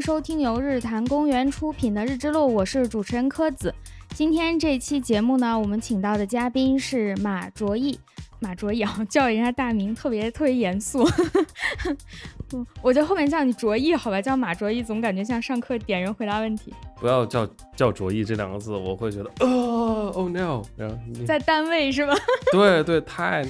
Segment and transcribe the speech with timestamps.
[0.00, 3.74] 收听由日坛公园出品的《日之路》，我是主持人柯子。
[4.14, 7.98] 今天这期节目呢，我们请到的嘉宾是马卓毅。
[8.40, 11.00] 马卓毅啊，叫人家大名特别特别严肃。
[12.52, 14.22] 我，我就后面叫你卓毅，好吧？
[14.22, 16.72] 叫马卓毅，总感觉像上课点人回答问题。
[17.00, 20.62] 不要叫叫卓毅这两个字，我会觉得哦，Oh no！
[20.76, 20.96] 然后
[21.26, 22.14] 在单位是吧？
[22.52, 23.44] 对对，太，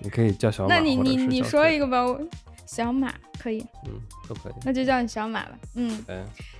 [0.00, 0.74] 你可以叫小马。
[0.74, 2.06] 那你你你说一个吧，
[2.74, 3.58] 小马可以。
[3.86, 4.52] 嗯，都可以。
[4.64, 5.58] 那就叫你小马吧。
[5.74, 6.02] 嗯，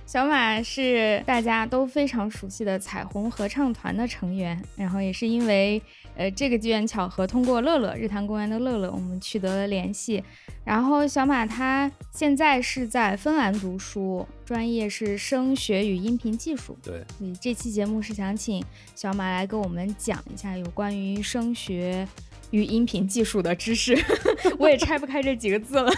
[0.05, 5.81] 小马是大家都非常熟悉的彩虹合唱团的成员，然后也是因为。
[6.15, 10.23] 呃，这个机缘巧合，通过乐乐日坛公园的乐乐，我们取得了联系。
[10.63, 16.77] 然后小马他现在是在芬兰读书，专业是声学与音频技术。
[16.83, 22.07] 对，所以这期节目是想请小马来跟我们讲一下有关于声学
[22.53, 23.97] 与音频技术的知识。
[24.59, 25.91] 我也拆不开这几个字了，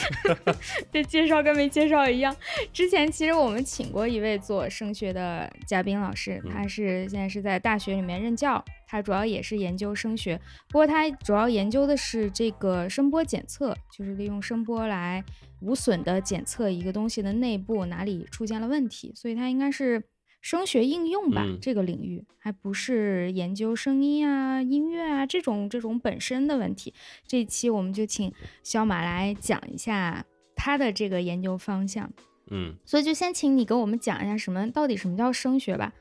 [0.92, 2.34] 这介绍跟没介绍一样。
[2.72, 8.62] 之前其实我们请过一位做声学的嘉宾老师，他是现在是在大学里面任教。
[8.86, 15.24] 他主要也是研究声学，不过他主要研究的是这个声波检测，就是利用声波来
[15.60, 20.02] 无损的检测一个东西的内部哪里出现了问题，所以他应该是
[20.40, 26.94] 声学应用吧这个领域，还不是研究声音啊、音乐啊这种这种本身的问题。
[27.26, 28.32] 这一期我们就请
[28.62, 30.24] 小马来讲一下
[30.56, 32.10] 他的这个研究方向。
[32.50, 35.92] 嗯，所以就先请你给我们讲一下什么到底什么叫声学吧。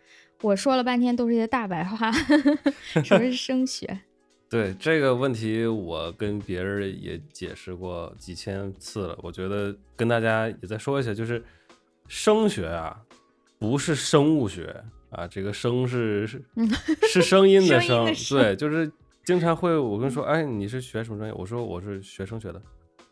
[0.42, 2.12] 我说了半天都是些大白话，
[3.04, 4.00] 什么是声学？
[4.50, 9.20] 对这个问题，我跟别人也解释过几千次了。
[9.22, 11.44] 我觉得跟大家也再说一下，就是
[12.08, 13.00] 声学啊，
[13.60, 16.42] 不是生物学啊，这个声是是
[17.12, 18.92] 是声音的声，对，就是
[19.26, 21.36] 经常会我跟说，哎，你是学什么专业？
[21.38, 22.62] 我说我是学声学的。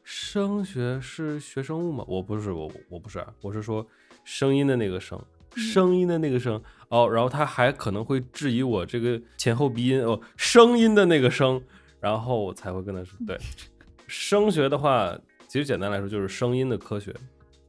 [0.04, 2.04] 声学是学生物吗？
[2.08, 3.86] 我不是，我我不是，我是说
[4.24, 5.22] 声音的那个声。
[5.56, 11.60] 声音的那个声哦，然后他还可能会质疑我这个前后鼻音哦，声音的那个声，
[12.00, 13.36] 然后我才会跟他说， 对，
[14.08, 17.12] 声学的话，其实简单来说就是声音的科学，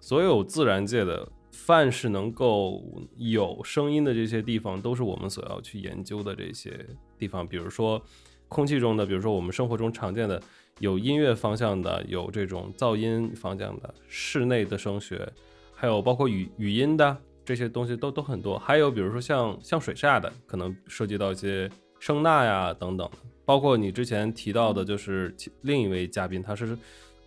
[0.00, 1.27] 所有自然界的
[1.66, 2.82] 凡是能够
[3.16, 6.86] 有声音的这些地方，都是我们所要去研究的这些
[7.19, 8.00] 地方，比如说
[8.48, 10.41] 空气中的，比如说我们生活中常见的
[10.78, 15.30] 有音乐方向的，有这种噪音方向的室内的声学，
[15.74, 17.16] 还有包括语语音的。
[17.44, 21.66] 这些东西都都很多，还有比如说像像水下的，可能涉及到一些
[21.98, 23.08] 声呐呀等等，
[23.46, 26.76] 包括你之前提到的，就是另一位嘉宾，他是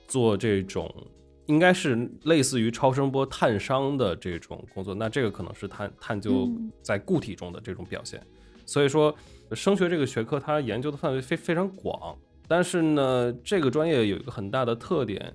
[0.08, 0.94] 做这种
[1.48, 6.50] 应该是类似于超声波探伤的这种工作，那这个可能是探探究
[6.82, 8.22] 在固体中的这种表现。
[8.66, 9.14] 所以说，
[9.52, 12.16] 声学这个学科它研究的范围非非常广，
[12.48, 15.34] 但是呢，这个专业有一个很大的特点，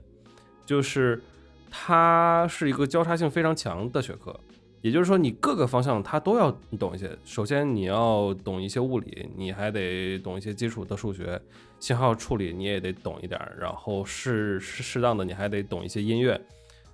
[0.64, 1.22] 就是
[1.70, 4.34] 它是一个交叉性非常强的学科。
[4.82, 7.10] 也就是说，你各个方向它都要懂一些。
[7.24, 11.40] 首先，你要懂一些物理，你还得懂一些基础的数学，
[11.80, 13.40] 信号处理你也得懂一点。
[13.58, 16.40] 然后适适适当的，你还得懂一些音乐。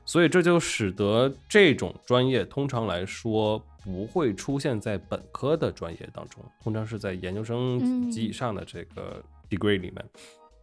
[0.04, 10.04] 所以这就使得这种专业通常来说不会出现在本科的专业当中，通常是在研究生及以上的这个 degree 里面。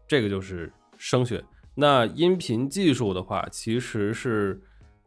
[0.07, 1.43] 这个就是声学。
[1.75, 4.61] 那音频技术的话，其实是。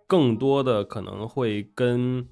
[0.04, 2.28] 更多的可能会跟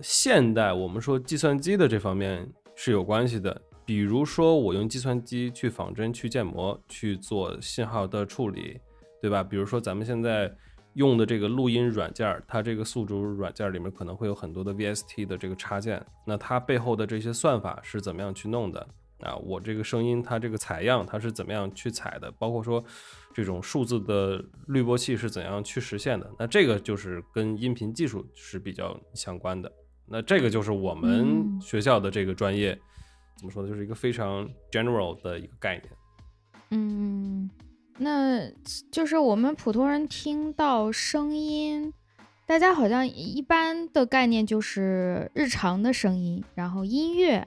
[0.00, 8.80] 现代我们说计算机的这方面是有关系的，比如说我用计算机去仿真、去建模、去做信号的处理，
[9.20, 9.42] 对吧？
[9.42, 10.52] 比如说咱们现在
[10.94, 18.88] 用的这个录音软件，它这个宿主软件里面可能会有很多的 VST 的这个插件，那它背后的这些算法是怎么样去弄的
[19.20, 19.36] 啊？
[19.36, 22.30] 我这个声音它这个采样它是怎么样去采的？
[22.32, 22.84] 包括说。
[23.36, 26.30] 这种数字的滤波器是怎样去实现的？
[26.38, 29.68] 那这个就是跟音频技术是比较相关的。
[30.06, 32.80] 那这个就是我们学校的这个专业，
[33.44, 33.68] 怎么说呢？
[33.68, 35.92] 就是一个非常 general 的一个概念。
[36.70, 37.50] 嗯，
[37.98, 38.50] 那
[38.90, 41.92] 就是我们普通人听到声音，
[42.46, 47.46] 大家好像一般的概念就是日常的声音，然后音乐，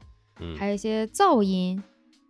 [0.55, 1.81] 还有一些噪音，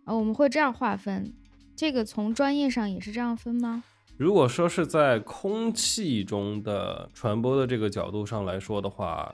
[0.04, 1.30] 啊，我们会这样划分。
[1.76, 3.84] 这个从专业上也是这样分吗？
[4.16, 9.32] 如果说是在空气中的传播的这个角度上来说的话，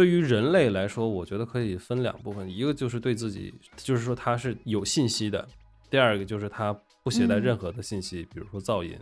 [0.00, 5.46] 对于人类来说，我觉得可以分两部分，一个就是对自己，就是说它是有信息的；
[5.90, 8.98] 第二个就是它不携带任何的信息，比如说噪音。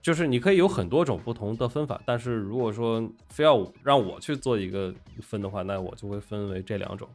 [0.00, 7.06] 就是你可以有很多种不同的分法，但是如果说非要让我去做一个分的话，那我就会分为这两种。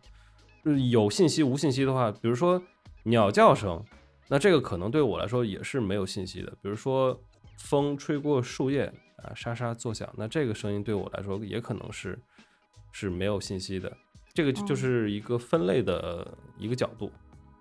[0.91, 2.61] 有信息无信息的话，比如说
[3.05, 3.83] 鸟叫声。
[4.27, 7.19] 那这个可能对我来说也是没有信息的，比如说
[7.57, 8.85] 风吹过树叶
[9.23, 12.19] 啊，沙沙作响，那这个声音对我来说也可能是
[12.97, 13.91] 是没有信息的。
[14.33, 16.25] 这个就哦就是一个分类的
[16.57, 17.11] 一个角度。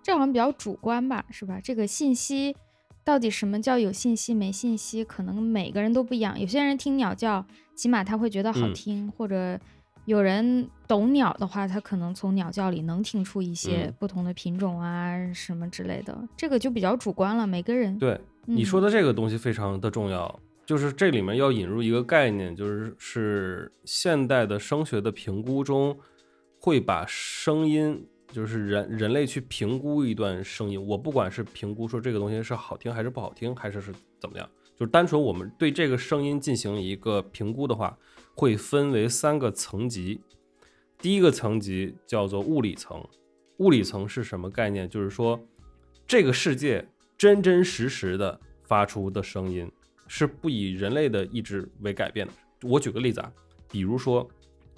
[0.01, 1.59] 这好像比较主观吧，是吧？
[1.61, 2.55] 这个信息
[3.03, 6.39] 到底什么叫有信息没信息，可能每个人都不一样。
[6.39, 7.45] 有些人听鸟叫，
[7.75, 9.59] 起码他会觉得好嗯听，或者
[10.05, 16.17] 有人懂鸟的话，他可能从鸟叫里能听出一些嗯不同的品种啊、什么之类的。
[16.37, 17.99] 这个就比较主观了，每个人。
[17.99, 25.97] 对你嗯说的这个东西非常的重要，就是这里面要引入一个概念，就是是现代的声学的评估中
[26.59, 28.07] 会把声音。
[28.33, 37.97] 就是人人类去评估一段声音，我不管是评估说这个东西是好听还是不好听，还是是怎么样，就是单纯我们对这个声音进行一个评估的话，
[38.33, 40.19] 会分为三个层级。
[40.97, 43.01] 第一个层级叫做物理层，
[43.57, 44.89] 物理层是什么概念？
[44.89, 45.39] 就是说
[46.05, 46.85] 这个世界
[47.17, 49.71] 真真实实的发出的声音
[50.07, 52.33] 是不以人类的意志为改变的。
[52.63, 53.31] 我举个例子啊，
[53.69, 54.27] 比如说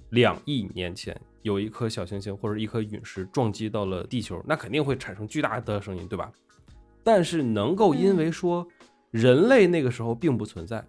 [0.09, 6.31] 两亿年前有一颗小行星或者一颗陨石撞击到了地球，那肯定会产生巨大的声音，对吧？
[7.03, 8.67] 但是能够因为说
[9.11, 10.85] 人类那个时候并不存在，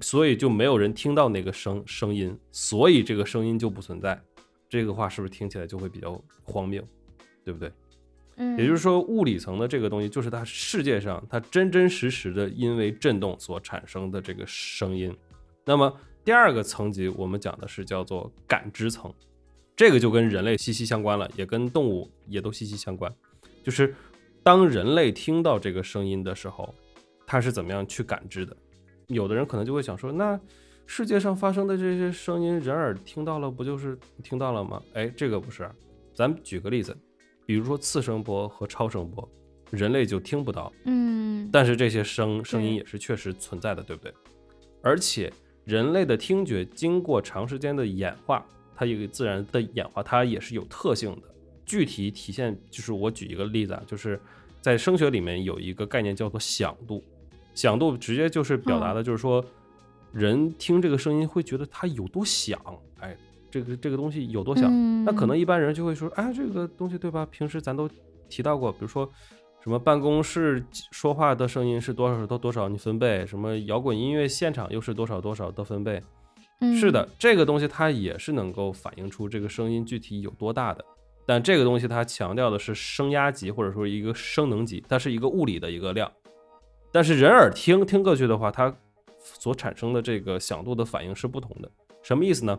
[0.00, 4.20] 所以就没有人听到那个声声音，所以这个声音就不存在。
[4.68, 6.84] 这个话是不是听起来就会比较荒谬，
[7.42, 7.72] 对不对？
[8.56, 15.14] 也就是说，物理层的这个东西，就是它世界上它真真实实的因为震动所产生的这个声音。
[15.64, 15.92] 那么
[16.24, 19.12] 第二个层级，我们讲的是叫做感知层，
[19.74, 23.12] 这个就跟人类息息相关了，也跟动物也都息息相关。
[23.62, 23.94] 就是
[24.42, 26.74] 当人类听到这个声音的时候，
[27.26, 28.56] 它是怎么样去感知的？
[29.08, 30.38] 有的人可能就会想说，那
[30.86, 34.82] 世界上发生的这些声音，人耳听到了，不就是听到了吗？
[34.94, 35.68] 哎，这个不是。
[36.14, 36.96] 咱举个例子，
[37.48, 39.26] 比如说次声波和超声波，
[39.70, 44.12] 人类就听不到，嗯，但是这些声声音也是确实存在的，对不对？
[44.82, 45.32] 而且
[45.64, 48.44] 人类的听觉经过长时间的演化，
[48.76, 51.22] 它有一个自然的演化，它也是有特性的。
[51.64, 54.20] 具体体现就是我举一个例子啊，就是
[54.60, 57.02] 在声学里面有一个概念叫做响度，
[57.54, 59.42] 响度直接就是表达的就是说，
[60.12, 62.60] 人听这个声音会觉得它有多响，
[63.00, 63.16] 哎，
[63.50, 67.26] 这个这个东西有多响，嗯那可能一般人就会说，哎，这个东西对吧？
[67.30, 67.88] 平时咱都
[68.28, 69.08] 提到过，比如说
[69.62, 76.02] 什么办公室说话的声音是多少多多少，你分贝；什么摇滚音乐现场又是多少多少的分贝。
[76.78, 80.84] 是的，这个东西它也是能够反映出这个声音具体有多大的。
[81.24, 86.10] 但这个东西它强调的是声压级或者说一个声能级，它是一个物理的一个量。
[86.90, 88.74] 但是人耳听听过去的话，它
[89.20, 91.70] 所产生的这个响度的反应是不同的。
[92.02, 92.58] 什么意思呢？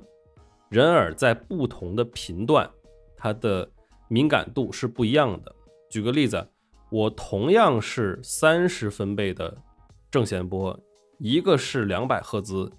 [0.70, 2.70] 人耳在不同的频段，
[3.18, 3.68] 它的
[4.08, 5.56] 敏感度是不一样的。
[5.90, 6.48] 举个例子，
[6.92, 9.58] 我同样是三十分贝的
[10.12, 10.80] 正弦波，
[11.18, 12.72] 一个是两百赫兹，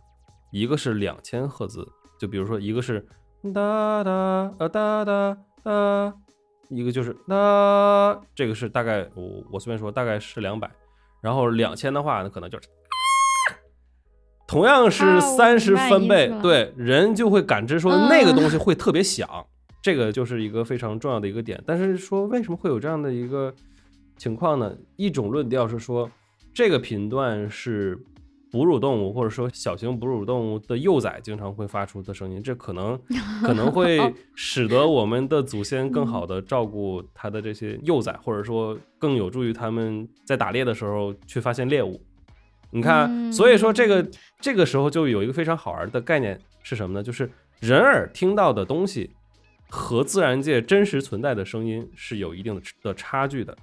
[0.53, 1.85] 一个是两千赫兹。
[2.17, 3.05] 就比如说，一个是
[3.53, 6.15] 哒哒啊哒哒哒，
[6.69, 10.71] 一个就是哒，这个是大概我我随便说大概是两百，
[11.21, 12.69] 然后两千的话，那可能就是。
[14.51, 19.29] 同样是三十分贝，对人就会感知说嗯那个东西会特别响，
[19.81, 21.63] 这个就是一个非常重要的一个点。
[21.65, 23.55] 但是说为什么会有这样的一个
[24.17, 24.75] 情况呢？
[24.97, 26.11] 一种论调是说
[26.53, 27.97] 这个频段是
[28.51, 33.01] 哺乳动物或者说小型哺乳动物的幼崽经常会发出的声音，这可能
[33.45, 42.01] 可能会使得我们的祖先更好的照顾它的这些幼崽，或者说更有助于他们在打猎的时候去发现猎物。
[42.71, 44.09] 你看，嗯所以说这个
[44.41, 47.03] 这个时候就有一个非常好玩的概念是什么呢？
[47.03, 49.11] 就是人耳听到的东西
[49.69, 53.57] 和自然界真实存在的声音是有一定的的差距的，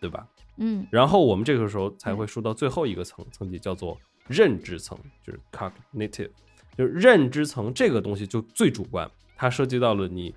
[0.00, 0.26] 对吧？
[0.56, 3.98] 嗯然后我们这个时候才会说到最后一个层层级，叫做
[4.28, 6.30] 认知层，就是 cognitive，
[6.78, 10.34] 就是认知层这个东西就最主观，它涉及到了你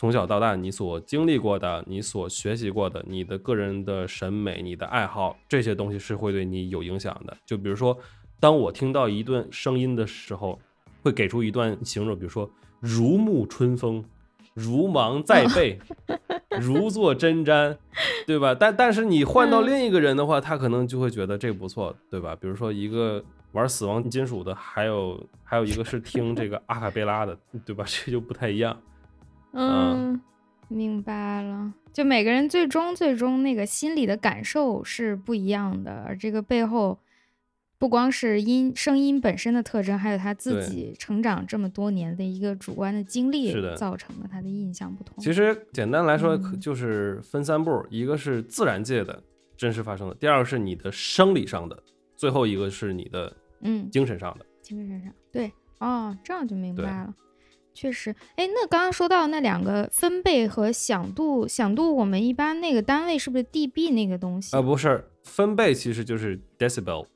[0.00, 7.36] 从小到大你所经历过的、你所学习过的、你的个人的审美、你的爱好这些东西是会对你有影响的。
[7.44, 7.94] 就比如说，
[8.40, 10.58] 当我听到一段声音的时候，
[11.02, 14.02] 会给出一段形容，比如说如沐春风。
[14.54, 15.78] 如芒在背，
[16.60, 17.76] 如坐针毡，
[18.26, 18.54] 对吧？
[18.54, 22.34] 但但是你换到嗯另一个人的话，他可能就会觉得这不错，对吧？
[22.34, 27.84] 比如说一个玩死亡金属的，还有还有一个是听这个阿卡贝拉的，对吧？
[27.86, 28.76] 这就不太一样。
[29.52, 30.20] 嗯，
[30.68, 31.72] 明白了。
[31.92, 36.98] 就每个人最终最终那个心理的感受是不一样的，而这个背后
[37.78, 45.16] 不光是音声音本身的特征，还有他自己成长这么多年的一个主观的经历造成的他的印象不同。
[45.18, 49.20] 其实简单来说，就是分三步，一个是自然界的
[49.56, 51.82] 真实发生的，第二个是你的生理上的
[52.16, 54.46] 最后一个是你的嗯，精神上的。
[54.62, 57.12] 精神上对哦，这样就明白了。
[57.80, 67.06] 确实，哎，那刚刚说到那两个分贝和响度，响度我们一般那个单位是不是 dB 那个东西、啊，不是分贝，其实就是 decibel。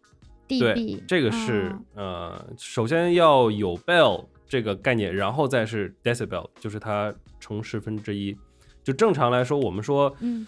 [0.48, 8.34] dB，这个是、哦呃，首先要有 bell 这个概念，然后再是 decibel，就是它乘十分之一。
[8.82, 10.46] 就正常来说，我们说，嗯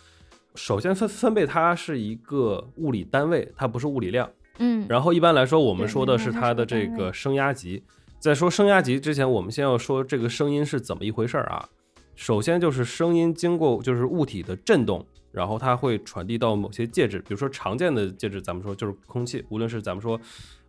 [0.55, 4.31] 首先分分贝它是一个物理单位，它不是物理量。
[4.61, 7.83] 嗯，然后一般来说，我们说的是它的这个单位个声压级。
[8.19, 11.69] 在说声压级之前，我们先要说这个声音是怎么一回事儿啊？
[12.15, 20.19] 首先就是声音经过就是物体的震动，然后它会传递到某些介质，比如说常见的介质，咱们说就是空气，无论是咱们说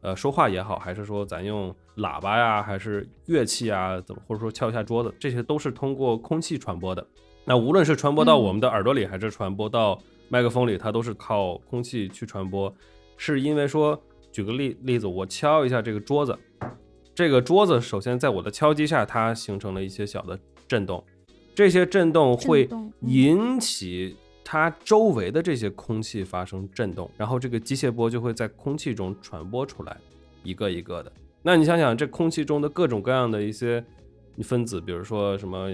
[0.01, 7.08] 呃说话也好，还是说咱用喇叭呀，还是乐器啊，怎么或者说敲一下桌子，这些都是通过空气传播的。
[7.46, 12.72] 那无论是传播到嗯我们的耳朵里，还是传播到麦克风里，它都是靠空气去传播。
[13.16, 14.00] 是因为说，
[14.34, 16.38] 举个例例子，我敲一下这个桌子，
[17.17, 21.03] 这个桌子首先在我的敲击下，它形成了一些小的震动，
[21.55, 22.69] 这些震动会
[23.01, 29.97] 引起它周围的这些空气发生震动，然后这个机械波就会在空气中传播出来，
[30.43, 31.12] 一个一个的。
[31.41, 33.83] 那你想想，这空气中的各种各样的一些
[34.43, 35.71] 分子，比如说什么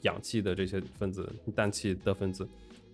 [0.00, 2.48] 氧气的这些分子、氮气的分子，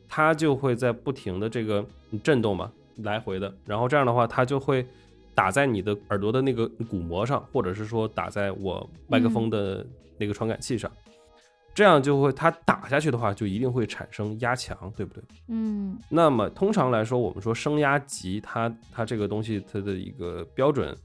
[0.09, 1.87] 它就会在不停的这个
[2.21, 4.85] 震动嘛，来回的，然后这样的话，它就会
[5.35, 9.87] 打在你的耳朵的那个鼓膜上，或者是说打在我麦克风的
[10.19, 10.91] 那个传感器上，
[11.75, 15.23] 这样就会它打下去的话，就一定会产生压强，对不对？
[15.49, 20.97] 嗯那么通常来说，我们说声压级，它它这个东西它的一个标准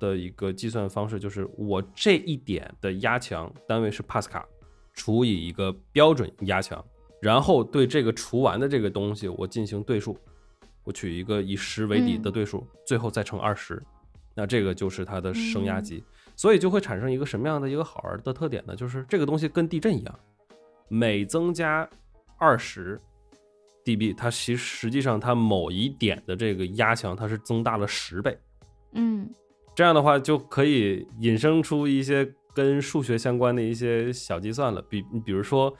[0.00, 4.44] 的一个计算方式，就是我这一点的压强单位是帕斯卡
[4.92, 6.84] 除以一个标准压强，
[7.20, 10.18] 然后对这个除完的这个东西我进行对数，
[10.84, 13.82] 我取一个以十为底的对数，最后再乘二十，
[14.34, 16.02] 那这个就是它的升压级。
[16.36, 18.74] 所以就会产生一个什么样的一个好玩的特点呢？
[18.74, 20.20] 就是这个东西跟地震一样，
[20.88, 21.86] 每增加
[22.38, 22.98] 二十
[23.84, 28.38] dB，它其实实际上它某一点的这个压强它是增大了十倍。
[28.92, 29.28] 嗯
[29.74, 34.80] 这样的话就可以引申出一些跟数学相关的一些小计算了。
[34.82, 35.74] 比比如说，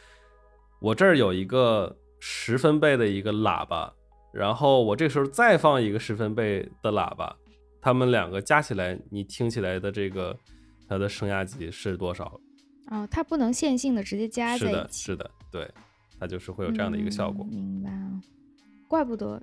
[0.78, 3.92] 我这儿有一个十分贝的一个喇叭，
[4.32, 7.36] 然后我这时候再放一个十分贝的喇叭，
[7.80, 10.36] 它们两个加起来，你听起来的这个
[10.88, 12.40] 它的声压级是多少？
[12.90, 15.70] 哦，它不能线性的直接加是的，在一起，是的，对，
[16.18, 17.46] 它就是会有这样的一个效果。
[17.50, 18.20] 嗯明白了，
[18.88, 19.40] 怪不得。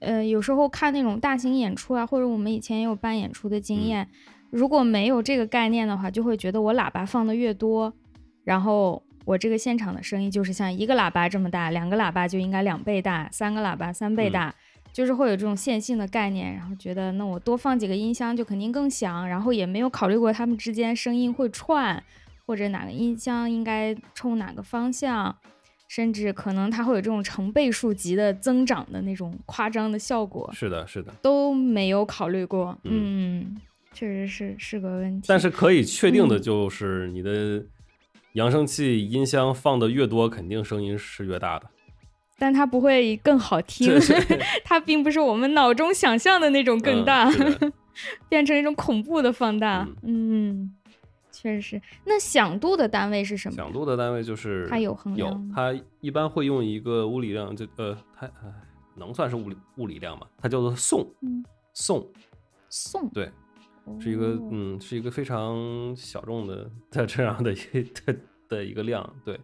[0.00, 4.08] 呃，有时候看那种大型演出啊，或者我们以前也有办演出的经嗯验，
[4.50, 7.92] 如果没有这个概念的话，就会觉得我喇叭放的越多，
[8.42, 14.54] 然后我这个现场的声音就是像一个喇叭这么大，两个喇叭就应该两倍大，三个喇叭三倍大，
[14.92, 22.02] 就是会有这种线性的概念，然后觉得那我多放几个音箱就肯定更响，然后也没有考虑过它们之间声音会串，
[22.46, 25.36] 或者哪个音箱应该冲哪个方向。
[25.86, 31.12] 甚至可能它会有这种成倍数级的增长的那种夸张的效果，是的，是的。
[31.22, 32.76] 都没有考虑过。
[32.82, 33.56] 嗯嗯，
[33.92, 35.26] 确实是是个问题。
[35.28, 37.62] 但是可以确定的嗯就是，你的
[38.34, 41.66] 扬声器音箱放的越多，肯定声音是越大的。
[42.36, 43.92] 但它不会更好听，
[44.64, 47.72] 它并不是我们脑中想象的那种更大，嗯
[48.28, 49.86] 变成一种恐怖的放大。
[50.02, 50.74] 嗯，
[51.30, 51.82] 确实是。
[52.04, 53.54] 那响度的单位是什么？
[53.56, 58.52] 响度的单位就是它有衡有它一般会用一个物理量，就呃，它呃
[58.96, 60.26] 能算是物理物理量吗？
[60.42, 62.04] 它叫做颂嗯，颂，
[62.68, 63.30] 送对，
[64.00, 64.48] 是一个哦。
[64.50, 69.14] 嗯，是一个非常小众的在这样的一个的的一个量。
[69.24, 69.38] 对。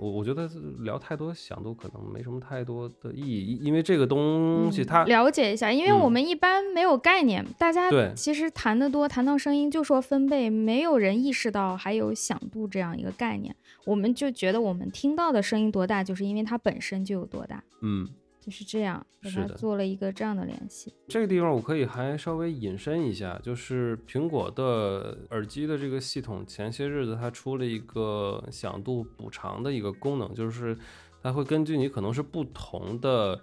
[0.00, 0.48] 我我觉得
[0.84, 5.98] 聊太多响度可能没什么太多的意义，因因为这个东西嗯它了解一下，因为嗯。
[5.98, 8.12] 我们一般没有概念，大家对。
[8.14, 13.52] 其实谈得多，谈到声音就说分贝，没有人意识到还有响度这样一个概念，
[13.86, 18.08] 我们就觉得我们听到的声音多大，就是因为它本身就有多大，嗯。
[18.40, 20.94] 就是这样，给是的它做了一个这样的联系。
[21.06, 30.76] 这个地方我可以还稍微引申一下，就是苹果的耳机的这个系统，前些日子它出了一个响度补偿的一个功能，就是
[31.22, 33.40] 它会根据你可能是不同的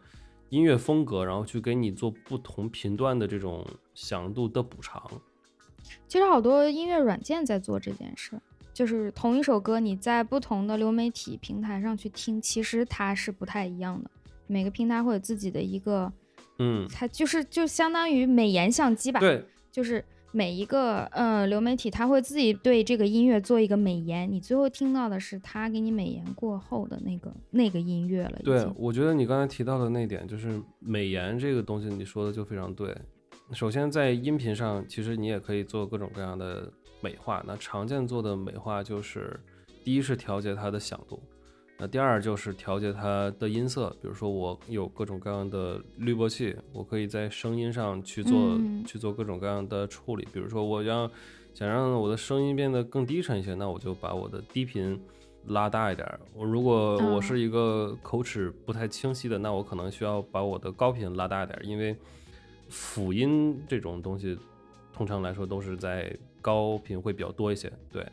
[0.50, 5.02] 音乐风格，然后去给你做不同频段的这种响度的补偿。
[6.08, 8.42] 其实好多音乐软件在做这件事儿，
[8.74, 14.10] 就是同一首歌，你在不同的流媒体平台上去听，其实它是不太一样的。
[14.48, 16.12] 每个平台会有自己的一个，
[16.60, 28.40] 嗯，它就是就相当于美颜相机吧，对，就是每一个呃流媒体，它会自己对这个音乐做一个美颜，你最后听到的是它给你美颜过后的那个那个音乐了。
[28.44, 32.96] 对，我觉得你刚才提到的那点，就是美颜这个东西，你说的就非常对。
[33.54, 37.44] 首先在音频上，其实你也可以做各种各样的美化。
[37.46, 39.40] 那常见做的美化就是，
[39.84, 41.22] 第一是调节它的响度，
[41.78, 43.90] 那第二就是调节它的音色。
[44.02, 50.28] 比如说我有各种各样的滤波器，我可以在声音上去做、嗯去做各种各样的处理。
[50.32, 51.10] 比如说我要
[51.54, 55.00] 想让我的声音变得更低沉一些，那我就把我的低频
[55.48, 56.20] 拉大一点儿。
[56.34, 61.96] 我如果我嗯是一个口齿不太清晰的，那我可能需要把我的高频拉大一点儿，因为
[62.70, 64.38] 辅音这种东西，
[64.94, 67.72] 通常来说都是在高频会比较多一些。
[67.92, 68.06] 对，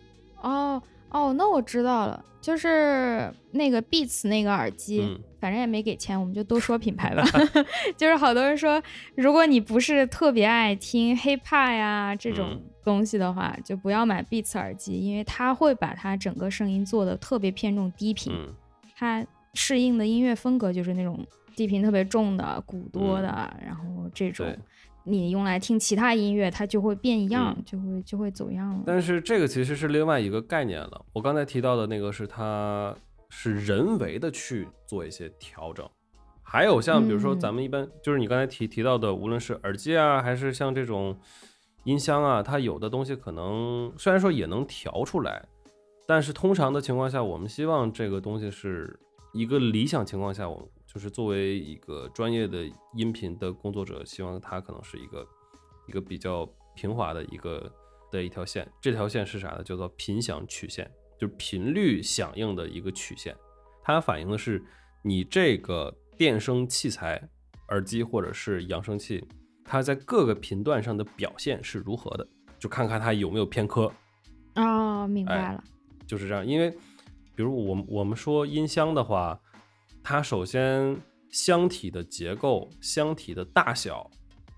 [0.42, 7.22] 哦哦，那我知道了，就是那个 Beats 那个耳机，嗯反正也没给钱，我们就多说品牌吧。
[7.98, 8.82] 就是好多人说，
[9.16, 18.54] 如果你不是特别爱听 hiphop 呀这种嗯东西的话，就不要买 Beats 耳机，因为它会把它整个声音做的特别偏重低频，嗯
[18.96, 21.18] 它适应的音乐风格就是那种
[21.56, 23.28] 低频特别重的、鼓多的，
[23.62, 24.58] 然后这种对。
[25.04, 28.82] 你用来听其他音乐，它就会变样，嗯就会就会走样了。
[28.86, 31.04] 但是这个其实是另外一个概念了。
[31.12, 32.94] 我刚才提到的那个是它
[33.28, 35.88] 是人为的去做一些调整，
[36.42, 41.16] 还有像比如说嗯咱们一般、就是你刚才提提到的，无论是耳机啊，还是像这种
[41.84, 45.44] 音箱啊，它有的东西可能虽然说也能调出来，
[46.06, 49.00] 但是通常的情况下，我们希望这个东西是
[49.32, 55.26] 一个理想情况下，我们就是作为一个专业的音频的工作者，希望它可能是一个
[55.88, 57.72] 一个比较平滑的一个
[58.10, 58.70] 的一条线。
[58.78, 59.62] 这条线是啥呢？
[59.62, 63.34] 叫做频响曲线，就是频率响应的一个曲线。
[63.82, 64.62] 它反映的是
[65.02, 67.26] 你这个电声器材、
[67.68, 69.26] 耳机或者是扬声器，
[69.64, 73.90] 它在各个频段上的表现是如何的，就看看它有没有偏科。
[74.56, 75.64] 哦，明白哎了。
[76.06, 76.46] 就是这样。
[76.46, 76.70] 因为
[77.34, 79.40] 比如我们我们说音箱的话，
[80.02, 80.96] 它首先
[81.30, 84.10] 箱体的结构、箱体的大小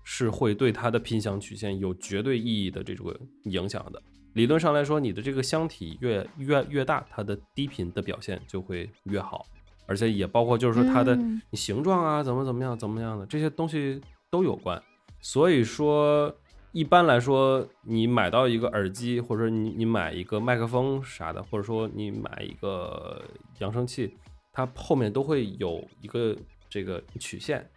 [0.03, 4.01] 是会对它的频响曲线有绝对意义的这种影响的。
[4.33, 9.45] 理论上来说，你的这个箱体越越越大，它的低频的表现就会越好，
[9.85, 11.17] 而且也包括就是说它的
[11.53, 14.81] 形状啊，怎么怎么样怎么样的这些东西都有关。
[15.21, 16.35] 所以说，
[16.73, 23.23] 一般来说，你买到一个耳机，或者说你你买一个麦克风啥的，或者说你买一个
[23.59, 24.13] 扬声器，
[24.55, 26.33] 它后面都会有一个
[26.69, 27.69] 这个曲线，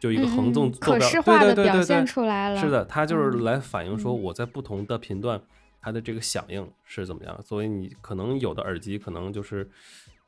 [0.00, 2.56] 就一个横纵嗯坐标，可视化对的表现对对对对，出来了。
[2.58, 5.38] 是的，它就是嗯来反映说嗯我在不同的频段，
[5.82, 7.38] 它的这个响应是怎么样。
[7.42, 9.70] 所以你可能有的耳机可能就是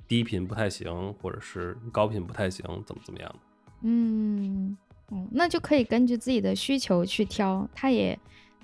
[0.07, 3.35] 低频不太行，或者是高频不太行，怎么怎么样
[3.81, 4.69] 嗯。
[4.69, 4.77] 嗯，
[5.09, 7.67] 哦，那就可以根据自己的需求去挑。
[7.75, 8.19] 它也，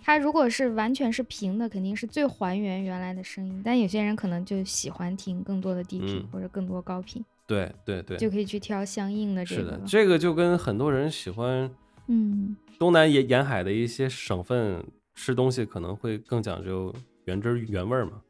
[0.05, 3.63] 它如果是完全是平的，肯定是最还原原来的声音。
[3.65, 9.87] 但有些人可能就喜欢听更多的低频、嗯或者更多高频，对对对，就可以去挑相应的这个是的，个。
[9.87, 11.71] 这个就跟很多人喜欢
[12.09, 14.85] 嗯东南沿沿海的一些省份
[15.15, 16.93] 吃东西可能会更讲究
[17.27, 18.21] 原汁儿原味儿嘛。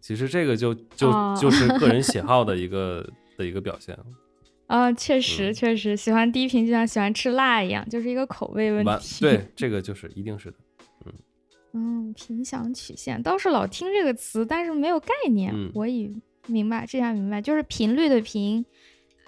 [0.00, 3.04] 其实这个就就、哦就是个人喜好的 一个
[3.36, 3.96] 的一个表现。
[4.66, 9.20] 啊，确实嗯确实，喜欢低频就像喜欢吃辣一样，就是一个口味问题。
[9.20, 10.56] 对， 这个就是一定是的。
[11.76, 15.52] 嗯，频响曲线倒是老听这个词，但是没有概念。
[15.54, 16.10] 嗯我已
[16.46, 18.64] 明白，这下明白，就是频率的频，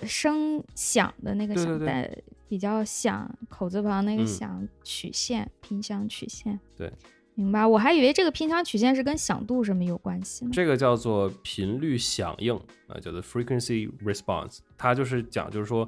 [0.05, 2.11] 声响的那个响，带
[2.49, 6.59] 比较响，口字旁那个嗯响，曲线，频响曲线。
[6.77, 6.91] 对，
[7.35, 7.67] 明白。
[7.67, 10.51] 我还以为这个频响曲线是跟响度什么有关系呢。
[10.55, 12.55] 这个叫做频率响应
[12.87, 14.61] 啊、叫做 frequency response。
[14.79, 15.87] 它就是讲，就是说，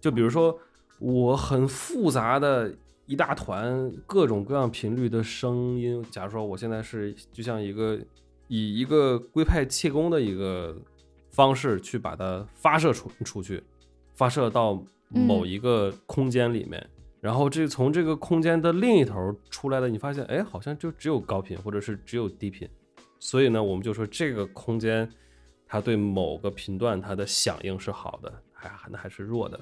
[0.00, 0.58] 就比如说
[0.98, 2.74] 我很复杂的
[3.06, 7.98] 一大团各种各样频率的声音，假如说我现在是就像一个
[8.48, 10.76] 以一个龟派气功的一个
[11.30, 13.62] 方式去把它发射出出去，
[14.14, 14.74] 发射到
[15.08, 16.84] 某嗯一个空间里面。
[17.20, 22.68] 然后这从这个空间的另一头出来的，你发现，哎，好像就只有高频，或者是只有低频。
[23.18, 25.10] 所以呢，我们就说这个空间，
[25.66, 29.58] 它对某个频段它的响应是好的，还还那还是弱的。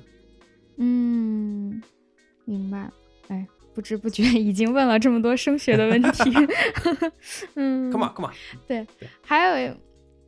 [0.78, 1.80] 嗯，
[2.44, 2.90] 明白。
[3.28, 6.32] 哎，不知不觉已经问了这么多升学的问题。
[7.54, 8.86] 嗯 Come on, come on，
[9.22, 9.74] 还有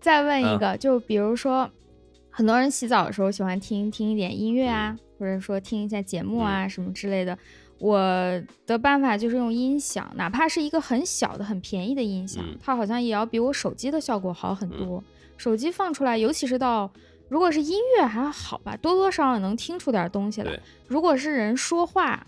[0.01, 1.71] 再问一嗯个，就比如说，
[2.31, 7.37] 很多人洗澡的时候喜欢听听一点音乐嗯啊，或者说听一下节目啊、什么之类的。
[7.81, 15.03] 我的办法就是用音响，哪怕是一个很小的、很便宜的音响，嗯它好像也要比我手机的效果好很多。
[15.37, 16.91] 手机放出来，尤其是到
[17.29, 20.59] 如果是音乐还好吧，多多少少能听出点东西来。
[20.87, 22.25] 如果是人说话，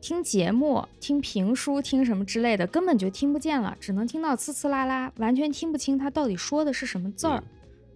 [0.00, 7.38] 听节目、听评书、听什么之类的，根本就听不见了，只能听到呲呲啦啦，完全听不清他到底说的是什么字儿。
[7.38, 7.42] 嗯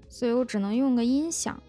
[0.06, 1.60] 所以我只能用个音响。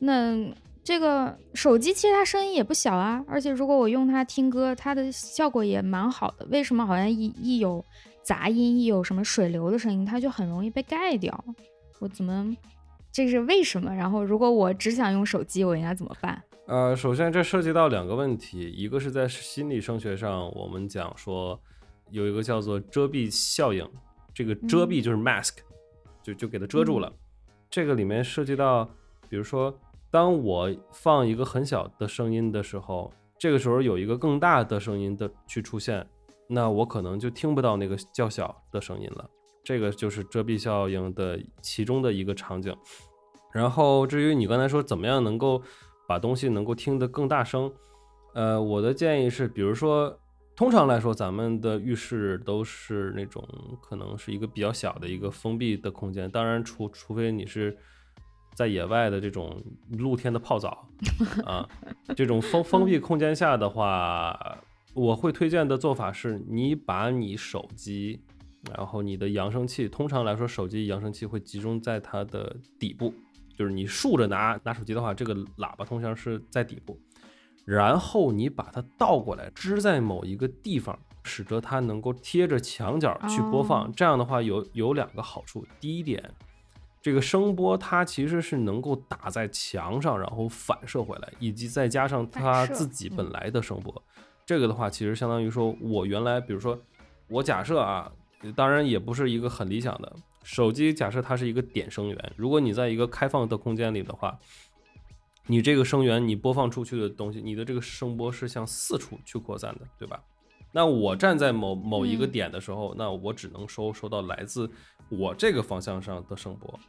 [0.00, 0.36] 那
[0.82, 6.44] 这个手机其实它声音也不小啊，而且如果我用它听歌，它的效果也蛮好的。
[6.50, 7.84] 为什么好像一一有
[8.24, 11.44] 杂音，一有什么水流的声音，它就很容易被盖掉？
[12.00, 12.56] 我怎么
[13.12, 13.94] 这是为什么？
[13.94, 16.42] 然后如果我只想用手机，我应该怎么办？
[16.66, 21.60] 呃，首先这涉及到两个问题，一个是在心理声学上，我们讲说
[22.10, 23.88] 有一个叫做遮蔽效应，
[24.32, 25.56] 这个遮蔽就是 mask，
[26.22, 27.12] 就就给它遮住了。
[27.70, 28.84] 这个里面涉及到，
[29.28, 29.76] 比如说。
[30.10, 36.06] 当我放一个很小的声音的时候，这个时候有一个更大的声音的去出现，
[36.46, 39.28] 那我可能就听不到那个较小的声音了。
[39.64, 42.72] 这个就是遮蔽效应的其中的一个场景。
[43.52, 45.60] 然后至于你刚才说怎么样能够
[46.06, 47.72] 把东西能够听得更大声，
[48.34, 50.18] 呃，我的建议是，比如说，
[50.56, 53.46] 通常来说，咱们的浴室都是那种
[53.80, 57.76] 可能是一个比较小的一个封闭的空间，当然除除非你是。
[58.56, 59.60] 在野外的这种
[59.98, 60.88] 露天的泡澡
[61.44, 61.68] 啊，
[62.14, 64.56] 这种封封闭空间下的话，
[64.94, 68.20] 我会推荐的做法是，你把你手机，
[68.72, 73.12] 然后你的扬声器，通常来说，手机扬声器会集中在它的底部，
[73.56, 76.98] 就是你竖着拿拿手机的话，这个喇叭通常是在底部，
[77.64, 83.92] 然后你把它倒过来支在某一个地方，使得它能够贴着墙角去播放。
[83.92, 86.22] 这样的话有有两个好处，第一点。
[87.00, 94.02] 这个声波它其实是能够打在墙上，然后反射回来，以及再加上它自己本来的声波，
[94.46, 96.78] 这个的话其实相当于说，我原来比如说
[97.28, 98.10] 我假设啊，
[98.56, 104.38] 当然也不是一个很理想的手机，假设它是一个点声源，如果你在一个开放的空间里的话，
[105.48, 110.22] 你这个声源你播放出去的东西，你的这个声波是向四处去扩散的，对吧？
[110.70, 114.70] 那我站在某某一个点的时候，那我只能收收到来自。
[115.10, 116.80] 我这个方向上的声波，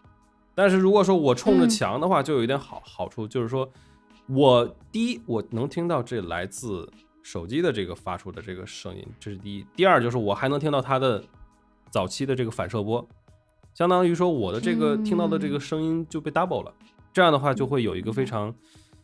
[0.55, 3.69] 但是如果说我冲着墙的话，就有一点好好处，就是说
[4.27, 6.89] 我第一我能听到这来自
[7.21, 9.67] 手机的这个发出的这个声音，这是第一。
[9.75, 11.21] 第二就是我还能听到它的
[11.91, 13.05] 早期的这个反射波，
[13.75, 16.73] 相当于说我的这个听到的这个声音就被 double 了。
[17.13, 18.51] 这样的话就会有一个非常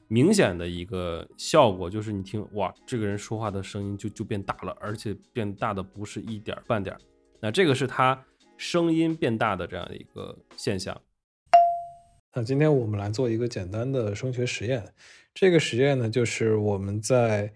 [0.07, 6.97] 明显的一个效果，就是你听哇，这个人说话的声音就就变大了，而且变大的不是一点半点。
[7.39, 8.25] 那这个是他。
[8.57, 11.01] 声音变大的这样的一个现象。
[12.36, 14.93] 那今天我们来做一个简单的声学实验。
[15.34, 17.51] 这个实验呢，就是我们在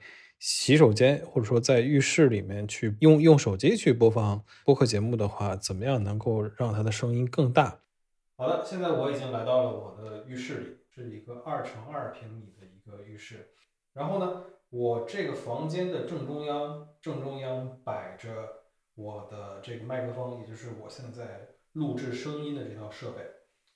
[0.47, 7.79] 洗手间或者说在浴室里面去用用手机去播放播客节目的话，怎么样能够让它的声音更大？
[8.37, 13.49] 好的，现在我已经来到了我的浴室里，是一个二乘二平米的一个浴室。
[13.93, 18.29] 然后呢，我这个房间的正中央，正中央摆着。
[18.93, 23.23] 我的这个麦克风，也就是我现在录制声音的这套设备。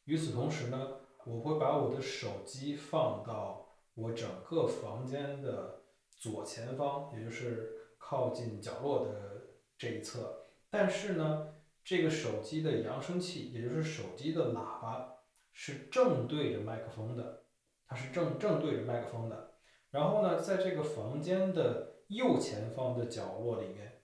[0.05, 0.91] 与此同时呢，
[1.25, 5.78] 我会把我的手机放到我整个房间的
[6.19, 10.45] 左前方，也就是靠近角落的这一侧。
[10.69, 15.15] 但是呢，这个手机的扬声器，也就是手机的喇叭，
[15.51, 17.45] 是正对着麦克风的，
[17.87, 19.55] 它是正正对着麦克风的。
[19.89, 23.95] 然后呢，在这个房间的右前方的角落里面。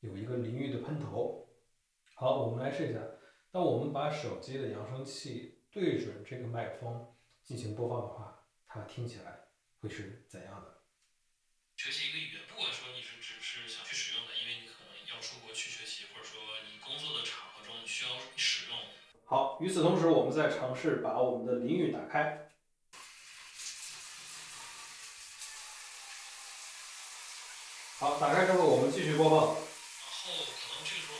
[0.00, 1.46] 有一个淋浴的喷头。
[2.14, 3.00] 好，我们来试一下。
[3.50, 7.06] 当我们把手机的扬声器对准这个麦克风
[7.42, 9.40] 进行播放的话，它听起来
[9.78, 10.79] 会是怎样的？
[11.80, 16.38] 学习一个语言，不管说你是只是想去使用的，因为你可能要出国去学习，或者说
[16.68, 18.76] 你工作的场合中你需要使用。
[19.24, 22.52] 好，与此同时，我们在尝试把我们的淋浴打开。
[27.98, 29.56] 好，打开之后，我们继续播放。
[29.56, 31.16] 这个可能是我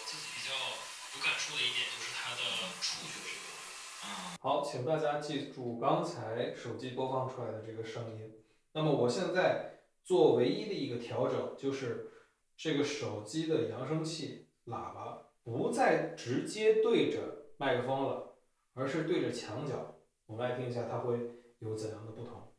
[0.00, 2.40] 我自己比较有感触的一点，就是它的
[2.80, 4.33] 触觉这个啊。
[4.44, 8.30] 好，请大家记住刚才手机播放出来的这个声音。
[8.74, 12.12] 那么我现在做唯一的一个调整，就是
[12.54, 18.36] 这个手机的扬声器喇叭不再直接对着麦克风了，
[18.74, 19.96] 而是对着墙角。
[20.26, 21.18] 我们来听一下它会
[21.60, 22.52] 有怎样的不同。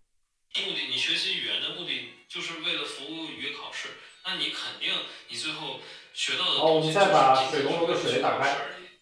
[0.55, 3.89] 目的，你学习语言的目的就是为了服务于考试，
[4.25, 4.91] 那你肯定
[5.29, 5.75] 你最后。
[6.13, 8.55] 学到的好，我们再把水龙头的水打开。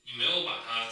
[0.04, 0.90] 你没有把它，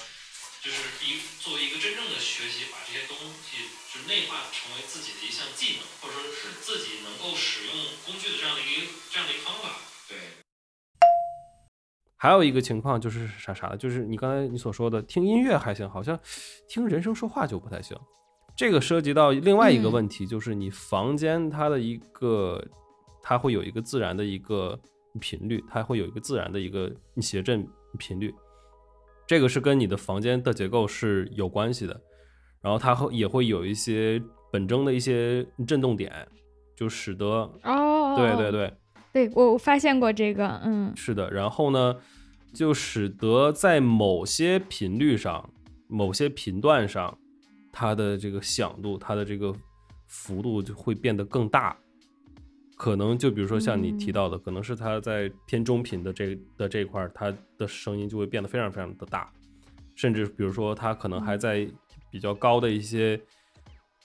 [0.62, 7.74] 就是一作为一个真正的学习，把这些东西就内化成为自己的一项技能，或者说是自己能够使用
[8.06, 9.82] 工具的这样的一个这样的一个方法。
[10.08, 10.20] 对。
[12.16, 16.20] 还有一个情况就是啥啥的，就是你刚才你所说的，听音乐还行，好像
[16.70, 17.98] 听人声说话就不太行。
[18.56, 22.64] 这个涉及到另外一个问题，就是你房间它的一个，
[23.24, 24.80] 它会有一个自然的一个。
[25.20, 27.68] 频率它会有一个自然的一个谐振
[28.00, 28.34] 频率，
[29.32, 31.98] 这个是跟你的房间的结构是有关系的。
[32.62, 36.12] 然后它会也会有一些本征的一些震动点，
[36.76, 38.74] 就使得哦，对对对，
[39.14, 41.32] 对我我发现过这个，嗯，是的。
[41.32, 41.96] 然后呢，
[42.54, 45.50] 就使得在某些频率上、
[45.88, 47.18] 某些频段上，
[47.72, 49.56] 它的这个响度、它的这个
[50.08, 51.78] 幅度就会变得更大。
[52.82, 59.32] 可能就比如说像你提到的，可能是它在偏中频的这的这一块儿，它的声音就会变得非常非常的大，
[59.94, 61.70] 甚至比如说它可能还在
[62.10, 63.22] 比较高的一些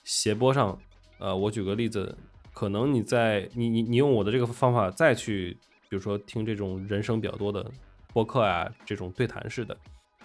[0.03, 0.79] 斜波上，
[1.17, 2.15] 呃，我举个例子，
[2.53, 5.57] 可能你在你你你用我的这个方法再去，
[5.89, 7.67] 比如说听这种人声比较多的
[8.13, 9.75] 播客啊，这种对谈式的，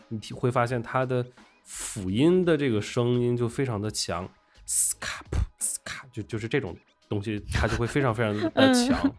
[0.08, 1.24] 你会发现它的
[1.64, 4.28] 辅音的这个声音就非常的强，
[4.66, 6.76] 斯卡普斯卡，就就是这种
[7.12, 9.12] 东西，它就会非常非常的 强，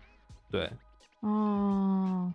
[0.49, 0.67] 对，
[1.19, 2.33] 哦，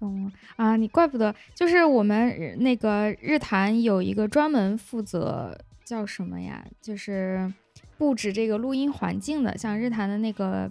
[0.00, 0.76] 懂了啊！
[0.76, 6.64] 你怪不得，就是我们那个日坛有一个专门负责叫什么呀？
[6.80, 7.52] 就是
[7.98, 10.70] 布置这个录音环境的，像日坛的那个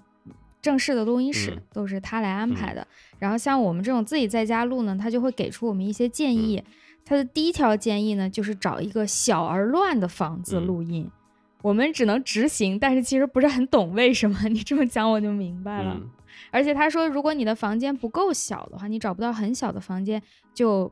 [0.62, 2.88] 正式的录音室、嗯都是他来安排的。
[3.19, 6.63] 然后像我们这种自己在家录呢，他就会给出我们一些建议。
[7.06, 11.10] 他的第一条建议呢，就是找一个小而乱的房子嗯录音。
[11.62, 14.38] 我们只能执行，但是其实不是很懂为什么。
[14.50, 15.93] 你这么讲我就明白了。
[16.00, 16.10] 嗯
[16.52, 20.22] 而且他说，如果你的房间不够小的话，你找不到很小的房间，
[20.54, 20.89] 就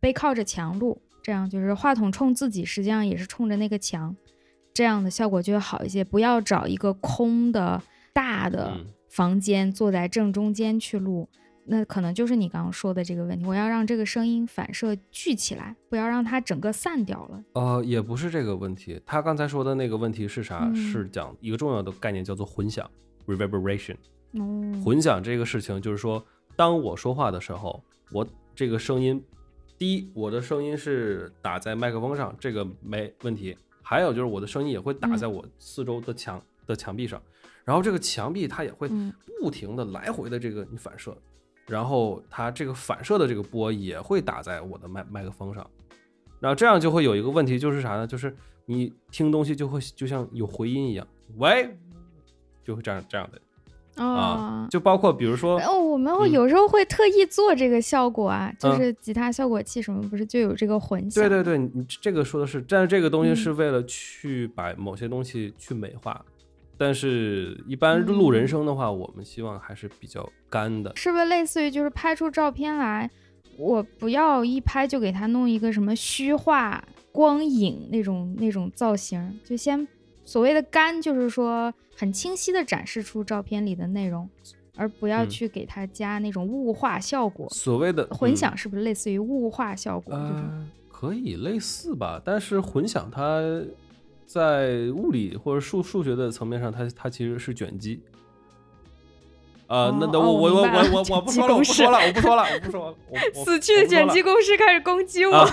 [0.00, 4.16] 背靠着墙录，这样就是话筒冲自己，实际上也是冲着那个墙，
[4.72, 6.02] 这样的效果就会好一些。
[6.02, 7.80] 不要找一个空的
[8.14, 11.28] 大的嗯房间，坐在正中间去录，
[11.68, 13.44] 那可能就是你刚刚说的这个问题。
[13.44, 17.44] 我要让这个声音反射聚起来，不要让它整个散掉了。
[17.52, 19.00] 呃，也不是这个问题。
[19.04, 20.60] 他刚才说的那个问题是啥？
[20.64, 22.90] 嗯是讲一个重要的概念，叫做混响
[23.26, 23.96] （reverberation）。
[24.32, 26.24] 哦，混响这个事情，就是说，
[26.56, 29.22] 当我说话的时候，我这个声音，
[29.76, 33.56] 第一，我的声音是打在麦克风上，这个没问题。
[33.82, 37.22] 还有就是我的声音也会打在我四周的墙、的墙壁上，
[37.64, 41.16] 然后这个墙壁它也会嗯不停的来回的这个你反射，
[41.68, 45.64] 然后它这个反射的这个波也会打在我的麦麦克风上，
[46.40, 48.06] 然后这样就会有一个问题，就是啥呢？
[48.06, 51.76] 就是你听东西就会就像有回音一样，喂，
[52.64, 53.40] 就会这样这样的。
[54.02, 61.20] 啊哦，就包括比如说，哦，我们会嗯有时候会特意做这个效果啊，就嗯是吉他效果器什么，不是就有这个混响？
[61.20, 66.24] 对对对，你这个说的是，但是这个东西嗯是为了去把某些东西去美化，
[66.78, 70.92] 但是一般录人嗯声的话，我们希望还是比较干的。
[70.94, 73.10] 是不是类似于就是拍出照片来，
[73.58, 79.86] 我不要一拍就给它弄一个什么虚化光影那种那种造型，就先
[80.24, 84.28] 所谓的干，就是说很清晰的展示出照片里的内容，
[84.76, 87.48] 而不要嗯去给它加那种雾化效果。
[87.50, 90.36] 所谓的混嗯响是不是类似于雾化效果这种？
[90.36, 93.42] 呃，可以类似吧，但是混响它
[94.28, 98.00] 在物理或者数数学的层面上，它它其实是卷积。
[99.66, 102.96] 啊、那那哦我我我我我我我不 说了，我不说了，我不说了，我不说了，
[103.44, 105.34] 死去的卷积公式开始攻击我。
[105.34, 105.48] 啊，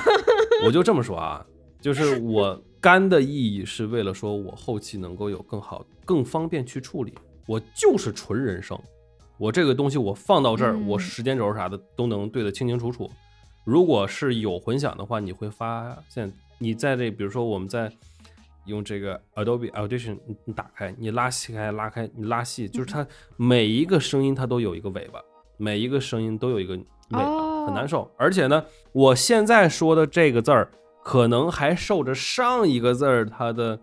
[0.66, 1.46] 我就这么说啊，
[1.82, 7.14] 就是 我干的意义是为了说我后期能够有更好、更方便去处理。
[7.48, 8.80] 我就是纯人声，
[9.38, 13.10] 我这个东西我放到这儿，嗯我时间轴啥的都能对得清清楚楚。
[13.66, 17.92] 如果是有混响的话，你会发现你在这，比如说我们在
[18.66, 23.06] 用这个 Adobe Audition，你你打开，你拉细开、拉开，你拉细，就是它
[23.38, 25.20] 每一个声音它都有一个尾巴，
[25.58, 28.10] 每一个声音都有一个尾巴，哦很难受。
[28.18, 30.70] 而且呢，我现在说的这个字儿，
[31.04, 33.80] 可能还受着上一个字儿它的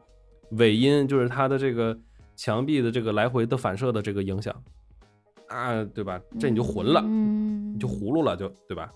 [0.53, 1.97] 尾音，就是它的这个
[2.37, 4.55] 墙壁的这个来回的反射的这个影响
[5.49, 6.21] 啊，对吧？
[6.39, 8.91] 这你就混了，嗯，你就葫芦了，就对吧？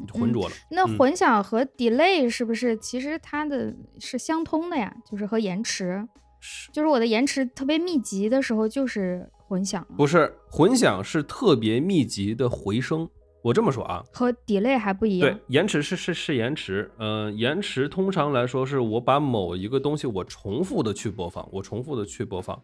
[0.00, 0.54] 你浑浊了。
[0.70, 4.94] 那嗯混响和 delay 是不是其实它的是相通的呀？
[5.10, 6.06] 就是和延迟，
[6.40, 13.08] 是就是我的延迟特别密集的时候就是混响，不是混响是特别密集的回声。
[13.42, 15.28] 我这么说啊，和 delay 还不一样。
[15.28, 22.62] 对，延迟是是是延迟，呃，延迟通常来说是我把某一个东西我重复的去播放，我重复的去播放，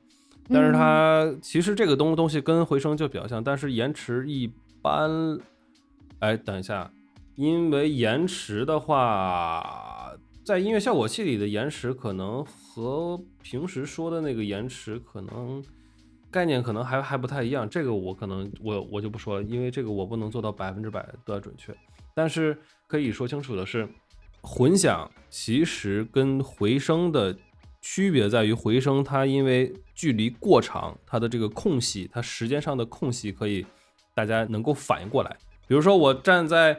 [0.49, 4.49] 但是它其实这个东东西跟回声就比较像，但是延迟一
[4.81, 5.41] 般，
[6.21, 6.89] 哎，等一下，
[7.39, 10.13] 因为延迟的话，
[10.45, 15.63] 在音乐效果器里的延迟可能和平时说的那个延迟可能
[16.33, 21.73] 概念可能还还不太一样，这个我可能我我就不说了，因为这个我不能做到百分之百的准确。
[22.13, 23.89] 但是可以说清楚的是，
[24.43, 27.33] 混响其实跟回声的
[27.81, 33.65] 区别在于，回声它因为距离过长，它的这个空隙，它时间上的空隙可以
[34.13, 35.37] 大家能够反应过来。
[35.69, 36.77] 比如说我站在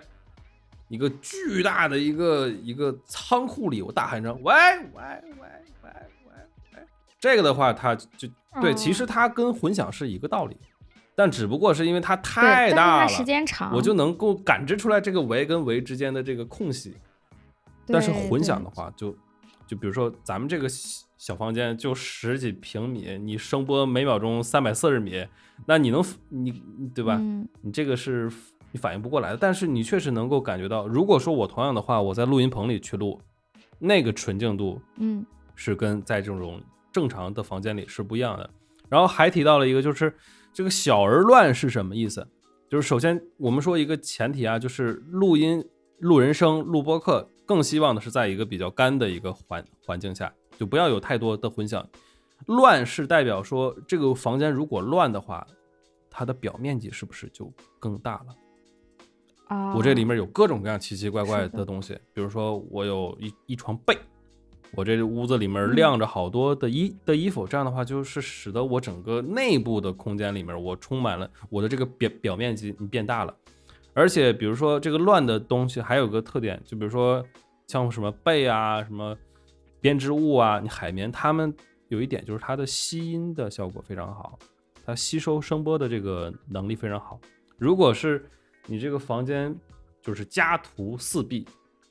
[0.89, 5.01] 一个巨大的一个一个仓库里，我大喊一声“喂喂
[5.39, 5.47] 喂
[5.83, 5.89] 喂
[6.25, 6.33] 喂
[6.73, 6.79] 喂”，
[7.19, 8.27] 这个的话，它就
[8.59, 10.57] 对，其实它跟混响是一个道理，
[11.15, 16.97] 但只不过是因为它太大了，时间长，我就能够感知出来这个维跟维之间的这个空隙。
[17.85, 19.15] 但是混响的话，就
[19.67, 20.67] 就比如说咱们这个
[21.17, 25.27] 小房间就十几平米，你声波每秒钟三百四十米，
[25.65, 26.63] 那你能你
[26.95, 27.19] 对吧？
[27.61, 28.31] 你这个是
[28.71, 29.37] 你反应不过来的。
[29.37, 33.19] 但是你确实能够感觉到，如果说我同样的话，我在录音棚里去录，
[33.77, 38.49] 那个纯净度，嗯，是跟在这种正常的房间里是不一样的。
[38.87, 40.13] 然后还提到了一个，就是
[40.53, 42.27] 这个小而乱是什么意思？
[42.69, 45.63] 就是首先我们说一个前提啊，就是录音、
[45.99, 47.27] 录人声、录播客。
[47.45, 51.83] 更希望的是在一个比较干的一个环环境下，就不要有太多的混响。
[52.45, 55.45] 乱是代表说这个房间如果乱的话，
[56.11, 58.35] 它的表面积是不是就更大了？
[59.49, 63.97] 啊，我这里面有各种各样奇奇怪怪的东西，比如说我有一一床被，
[64.75, 73.35] 我这屋子里面晾着好多的衣的衣服，这样的话就是使得我整个内部的空间里面我充满了我的这个表表面积你变大了。
[73.95, 77.25] 而且，比如说这个乱的东西还有个特点，就比如说
[77.65, 79.17] 像什么被啊、什么
[79.81, 81.51] 编织物啊、你海绵，它们
[81.87, 84.37] 有一点就是它的吸音的效果非常好，
[84.85, 87.19] 它吸收声波的这个能力非常好。
[87.57, 88.29] 如果是
[88.69, 89.53] 你这个房间
[90.01, 91.45] 就是家徒四壁，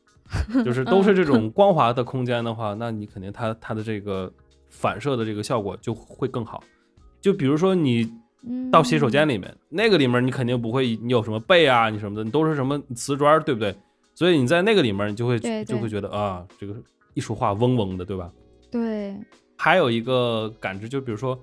[0.64, 4.32] 就是都是这种光滑的空间的话，那你肯定它它的这个
[4.68, 6.62] 反射的这个效果就会更好。
[7.20, 8.10] 就比如说你。
[8.70, 13.74] 到洗手间里面，那个里面你肯定不会，你有什么被啊，你什么的，你都是什么瓷砖，对不对？
[14.14, 16.72] 所以你在那个里面，你就会就会觉得啊，这个
[17.14, 18.30] 一说话嗡嗡的，对吧？
[18.70, 19.16] 对。
[19.56, 21.38] 还有一个感知，就比如说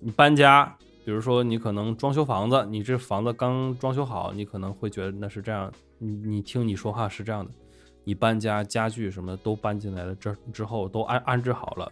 [0.00, 7.50] 你搬家，比如说你可能装修房子，你这房子刚装修好，你可能会觉得那是这样，你你听你说话是这样的，
[8.04, 11.90] 你搬家家具什么都搬进来了，这之后都安安置好了，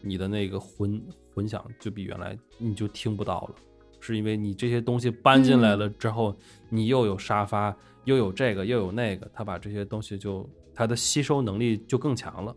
[0.00, 1.02] 你的那个混
[1.34, 3.54] 混响就比原来你就听不到了。
[3.98, 6.36] 是因为你这些东西搬进来了之后，
[6.68, 12.54] 你又有沙发，又有这个，又有那个，它把这些东西就它的吸收能力就更强了，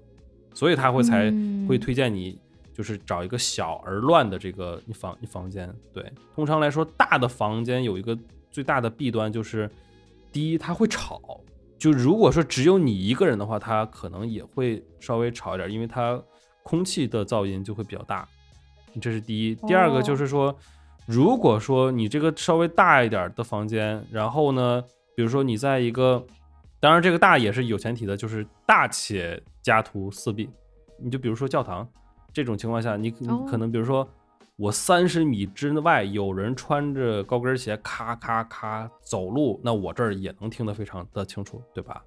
[0.56, 1.32] 所以他会才
[1.68, 2.40] 会推荐你
[2.76, 5.74] 就是找一个小而乱的这个你房你房间。
[5.92, 8.16] 对，通常来说，大的房间有一个
[8.52, 9.68] 最大的弊端就是，
[10.32, 11.20] 第一它会吵，
[11.80, 16.22] 就如果说只有你一个人的话，它可能也会稍微吵一点，因为它
[16.62, 18.28] 空气的噪音就会比较大，
[19.02, 19.56] 这是第一。
[19.56, 20.56] 第二个就是说。
[21.08, 24.84] 如果说你这个稍微大一点的房间，然后呢，
[25.16, 26.26] 比如说你在一个，
[26.80, 30.50] 当然这个大也是有前提的，就是大且家徒四壁。
[30.98, 31.88] 你就比如说教堂
[32.36, 34.06] 这种情况下，你你可能比如说
[34.58, 42.04] 我三十米之外有人穿着高跟鞋咔咔咔走路，那我这儿也能听得非常的清楚，对吧？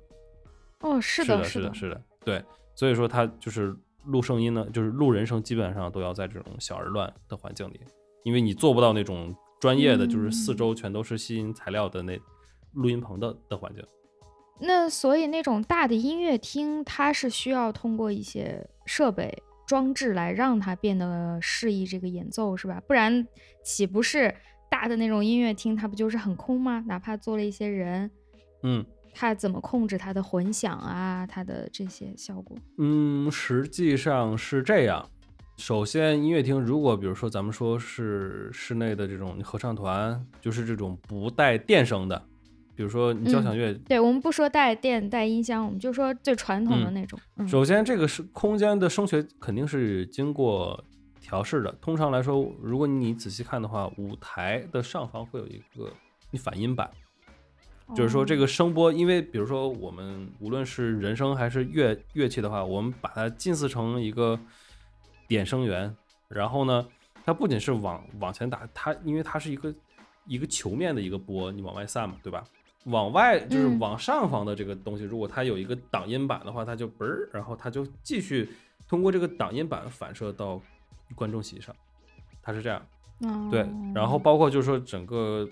[0.80, 2.44] 哦，是的，是的，是的，对。
[2.74, 7.80] 所以说它就是录声音呢，就是录人声，基本上都要在这种小而乱的环境里。
[8.22, 12.20] 因为你做不到那种专业的，就是四周全都是吸音材料的那
[12.74, 13.82] 录音棚的的环境。
[14.60, 22.82] 那所以那种大的音乐厅，它是需要通过一些设备装置来让它变得适宜这个演奏，是吧？
[22.86, 23.26] 不然
[23.62, 24.34] 岂不是
[24.70, 26.82] 大的那种音乐厅，它不就是很空吗？
[26.88, 28.10] 哪怕坐了一些人，
[28.62, 32.56] 嗯，它怎么控制它的混响啊，它的这些效果？
[32.78, 35.06] 嗯，实际上是这样。
[35.58, 42.24] 首先，音乐厅如果比如说咱们说是室内的这种合唱团，就是这种不带电声的，
[42.78, 47.18] 比如说你交响乐，对我们不说带电带音箱，我们就说最传统的那种。
[47.44, 50.84] 首先，这个是空间的声学肯定是经过
[51.20, 51.72] 调试的。
[51.80, 55.92] 通常来说，如果你仔细看的话，舞台的上方会有一个
[56.30, 56.88] 你反音板，
[57.96, 64.38] 就是说这个声波，因为比如说我们无论是人声还是乐乐器的话，我们把它近似成一个。
[65.26, 65.94] 点声源，
[66.28, 66.86] 然后呢，
[67.22, 69.74] 它不仅是往往前打，它因为它是一个
[70.26, 72.42] 一个球面的一个波，你往外散嘛，对吧？
[72.88, 78.48] 往外就是往上方的这个东西，如果它有一个挡音板的话，它就嘣儿，然后它就继续
[78.88, 80.60] 通过这个挡音板反射到
[81.14, 81.74] 观众席上，
[82.42, 82.80] 它是这样。
[83.50, 85.48] 对，然后包括就是说整个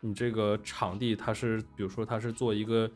[0.00, 2.90] 你这个场地，它是比如说它是做一个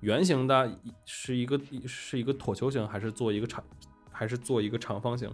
[0.00, 3.62] 圆形的，是一个是一个椭球形，还是做一个长，
[4.10, 5.30] 还是做一个长方形？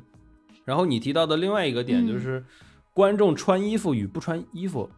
[0.65, 2.45] 然后你提到的另外一个点就是，
[2.93, 4.91] 观众穿衣服与不穿衣服，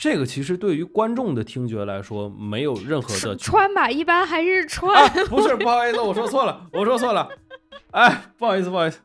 [0.00, 5.06] 这个其实对于观众的听觉来说没有任何的穿吧，一般还是穿。
[5.26, 7.28] 不是，不好意思，我说错了，我说错了，
[7.90, 8.98] 哎，不好意思，不好意思，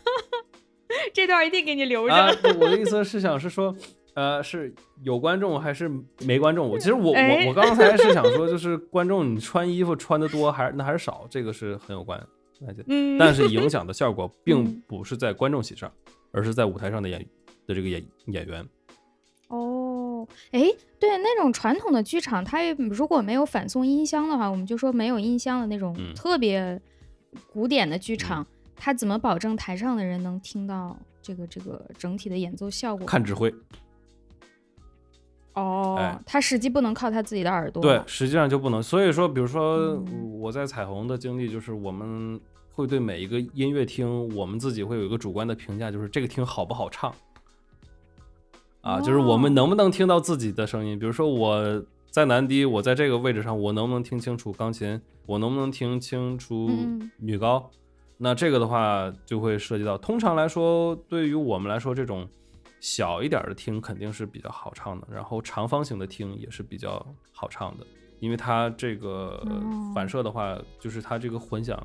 [1.14, 2.14] 这段一定给你留着。
[2.60, 3.74] 我的意思是想是说，
[4.12, 5.90] 呃，是有观众还是
[6.26, 6.68] 没观众？
[6.68, 12.22] 我其实我哎我我刚才是想说，就是观众你穿衣服穿的多还是那还是少，这个是很有关
[12.60, 12.84] 关系。
[12.88, 15.90] 嗯，但是影响的效果并嗯不是在观众席上，
[16.32, 17.18] 而是在舞台上的演
[17.66, 18.62] 的这个演演员。
[20.26, 20.60] 哦，哎，
[20.98, 26.80] 对，那种传统的剧场，它如果没有反送音箱的话，我们就说没有音箱的那种嗯特别
[27.52, 33.06] 古典的剧场，它怎么保证台上的人能听到这个这个整体的演奏效果？
[33.06, 33.52] 看指挥，
[35.54, 37.82] 哦哎，他实际不能靠他自己的耳朵。
[37.82, 38.82] 对，实际上就不能。
[38.82, 42.40] 所以说，比如说嗯我在彩虹的经历，就是我们
[42.72, 47.14] 会对每一个音乐厅，我们自己会有一个主观的评价，就是这个厅好不好唱。
[48.86, 50.96] 啊，就是我们哦能不能听到自己的声音？
[50.96, 55.00] 比如说我在男低，我在这个位置上，我能不能听清楚钢琴？
[55.26, 57.68] 我能不能听清楚嗯女高？
[58.16, 62.28] 那这个的话就会涉及到，通常来说，对于我们来说，这种
[62.78, 67.84] 小一点的厅肯定是比较好唱的，然后长方形的厅也是比较好唱的，
[68.20, 71.76] 因为它这个哦反射的话，就是它这个混响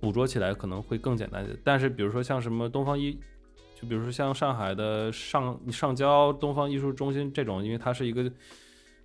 [0.00, 1.58] 捕捉起来可能会更简单一点。
[1.64, 3.18] 但是比如说像什么东方一，
[3.78, 8.32] 就比如说像上海的上上交东方艺术中心这种，因为它是一个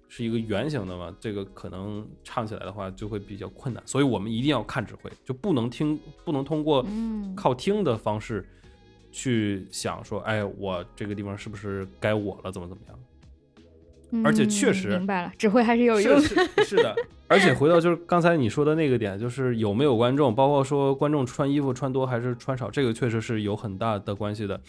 [0.07, 8.47] 是一个圆形的嘛，这个可能唱起来的话就会比较困难，所以我们一定要看指挥，就不能听，不能通过嗯靠听的方式
[9.11, 12.97] 去想说，哎，我这个地方是不是该我了，怎么怎么样。
[14.23, 16.45] 而且确嗯实明白了，指挥还是有用是的。
[16.57, 16.95] 是是的，
[17.27, 24.59] 而且回到就是刚才你说的那个点，就是有没有观众，包括说观众穿衣服穿多还是穿少，这个确实是有很大的关系的。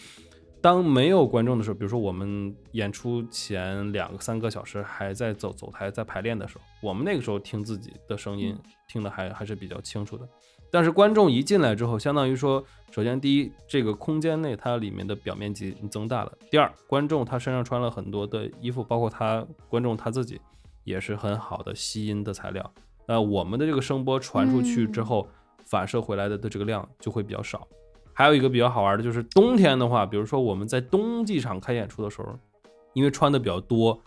[0.61, 10.25] 当没有观众的时候，比如说我们演出前两个三个小时还在走走台在排练的时候，我们那个时候听自己的声音，听的还还是比较清楚的。
[10.73, 20.41] 但是观众一进来之后，相当于说，首先第一，这个空间内它里面的表面积增大了；第二，观众他身上穿了很多的衣服，包括他观众他自己
[20.85, 22.73] 也是很好的吸音的材料。
[23.07, 25.29] 那我们的这个声波传出去之后，
[25.67, 27.69] 反射回来的的这个量就会比较少。
[28.15, 32.39] 还有一个比较好玩的就是冬天的话，比如说我们在冬季场开演出的时候，
[32.95, 34.01] 因为穿的比较多，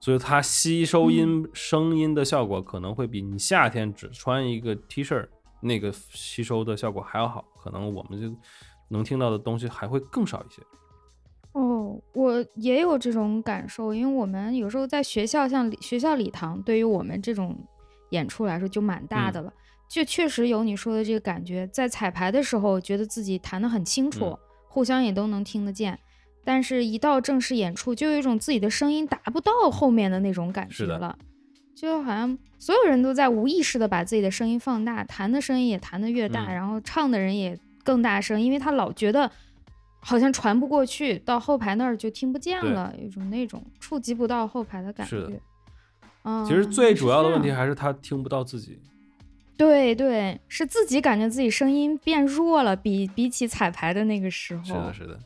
[0.00, 5.24] 所以它吸收音声音的效果可能会比你夏天只穿一个 T 恤
[5.60, 8.34] 那个吸收的效果还要好，可能我们就
[8.88, 10.62] 能听到的东西还会更少一些。
[11.52, 17.58] 哦，我也有这种感受，因为我们有时候在学校，像礼学校礼堂，对于我们这种
[18.10, 19.52] 演出来说就蛮大嗯的了，
[19.88, 24.38] 就确实有你说的这个感觉，在彩排的时候觉得自己弹得很清楚，嗯
[24.68, 25.98] 互相也都能听得见，
[26.44, 31.18] 但是一到正式演出，就有一种自己的声音达不到后面的那种感觉了。
[31.80, 39.30] 就好像所有人都在无意识的把自己的声音放大，弹的声音也弹得越大，嗯然后唱的人也更大声，因为他老觉得
[40.00, 45.40] 好像传不过去，到后排那儿就听不见了，有一种那种触及不到后排的感觉。
[46.24, 48.78] 嗯，其实最主要的问题还是他听不到自己。
[49.56, 54.64] 对对，是自己感觉自己声音变弱了，比比起彩排的那个时候。
[54.64, 55.18] 是的，是的，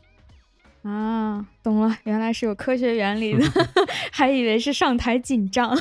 [0.89, 3.45] 啊，懂了，原来是有科学原理的，
[4.13, 5.77] 还以为是上台紧张。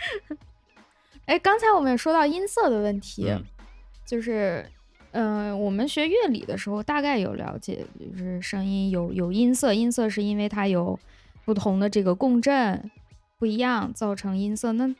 [1.26, 3.44] 哎，刚才我们也说到音色的问题，嗯
[4.04, 4.66] 就是，
[5.12, 10.98] 嗯、我们学乐理的时候大概有了解，就是声音有有音色，音色是因为它有
[11.44, 12.90] 不同的这个共振
[13.38, 14.72] 不一样造成音色。
[14.72, 14.92] 那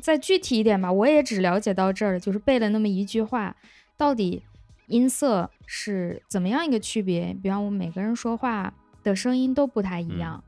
[0.00, 3.56] 再具体一点吧，我也只了解到这儿了，就是背了那么一句话，
[3.96, 4.42] 到底
[4.86, 7.36] 音色是怎么样一个区别？
[7.42, 8.72] 比方我们每个人说话
[9.02, 10.42] 的声音都不太一样，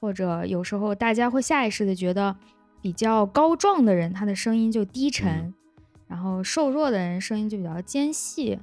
[0.00, 2.34] 或者有时候大家会下意识的觉得
[2.82, 5.30] 比较高壮的人，他的声音就低沉。
[5.30, 5.54] 嗯
[6.08, 8.58] 然后瘦弱的人声音就比较尖细，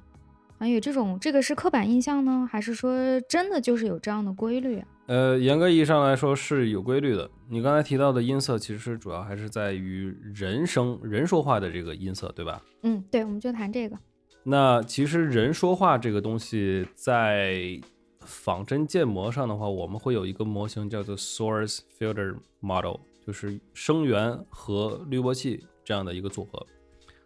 [0.59, 4.87] 还有这种这个是刻板印象呢，还是说真的就是有这样的规律啊？
[5.07, 7.27] 呃，严格意义上来说是有规律的。
[7.49, 12.61] 你刚才提到的音色，其实主要还是在于人声人说话的这个音色，对吧？
[12.83, 13.97] 嗯，对，我们就谈这个。
[14.43, 17.81] 那其实人说话这个东西，在
[18.19, 22.97] 仿真建模上的话，我们会有一个模型叫做 Source Filter Model，
[23.29, 26.65] 就是声源和滤波器这样的一个组合。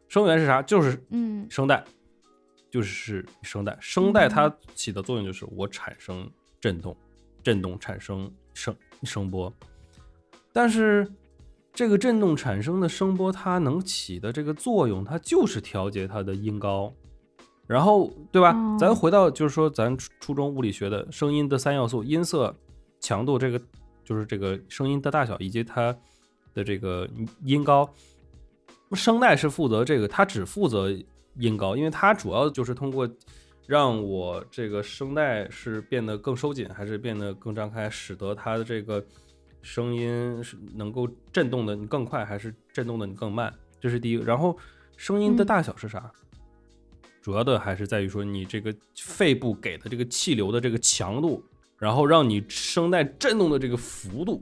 [0.09, 0.61] 声源是啥？
[0.61, 1.81] 就是嗯声带，
[2.69, 3.77] 就是声带。
[3.79, 6.29] 声带它起的作用就是我产生
[6.59, 6.93] 震动，
[7.41, 9.51] 震动产生声声波。
[10.51, 11.09] 但是
[11.71, 16.93] 这个震动产生的声波，它能起的这个作用，它就是调节它的音高。
[17.65, 18.49] 然后，对吧？
[18.51, 22.53] 哦咱回到就是说，咱初初中物理学的声音的三要素：音色、
[22.99, 23.61] 强度，这个
[24.03, 25.95] 就是这个声音的大小以及它
[26.53, 27.09] 的这个
[27.43, 27.91] 音高。
[28.93, 30.95] 声带是负责这个，它只负责
[31.37, 33.09] 音高，因为它主要就是通过
[33.65, 39.03] 让我这个声带是变得更收紧，还是变得更张开，使得它的这个
[39.61, 43.51] 声音是能够震动的你更快，还是震动的你更慢？
[43.79, 44.23] 这是第一个。
[44.23, 44.55] 然后
[44.95, 46.11] 声音的大小是啥？
[47.21, 51.43] 主要的还是在于说你这个肺部给的这个气流的这个强度，
[51.83, 54.41] 然后让你声带震动的这个幅度，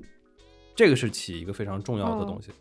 [0.76, 2.52] 这个是起一个非常重要的东西。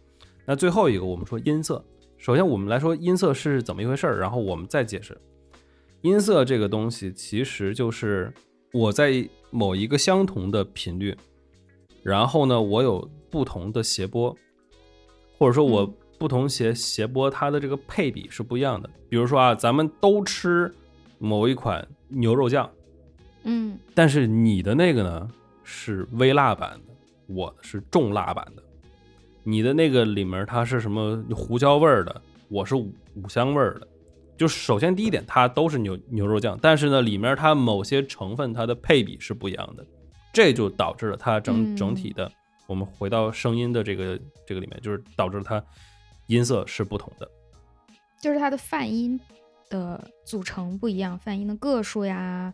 [0.46, 1.84] 那最后一个，我们说音色。
[2.16, 5.14] 首先，我们来说音色是怎么一回事儿，然后我们再解释。
[6.00, 8.32] 音色这个东西，其实就是
[8.72, 11.14] 我在某一个相同的频率，
[12.02, 14.34] 然后呢，我有不同的谐波，
[15.36, 15.86] 或者说我
[16.18, 18.88] 不同谐谐波，它的这个配比是不一样的。
[19.10, 20.74] 比如说啊，咱们都吃
[21.18, 22.70] 某一款牛肉酱，
[23.42, 25.28] 嗯，但是你的那个呢
[25.64, 26.94] 是微辣版的，
[27.26, 28.62] 我的是重辣版的。
[29.42, 33.88] 你的那个里面它是什么胡椒味儿的，我是五五香味儿的。
[34.36, 39.84] 就首先第一点，它都是牛牛肉酱，但是呢，里面它某些成分它的配比是不一样的，
[40.32, 42.30] 这就导致了它整整体的。
[42.66, 45.62] 我们回到声音的这个这个里面，就是导致它
[46.26, 47.28] 音色是不同的，
[48.20, 49.18] 就是它的泛音
[49.68, 52.52] 的组成不一样，泛音的个数呀。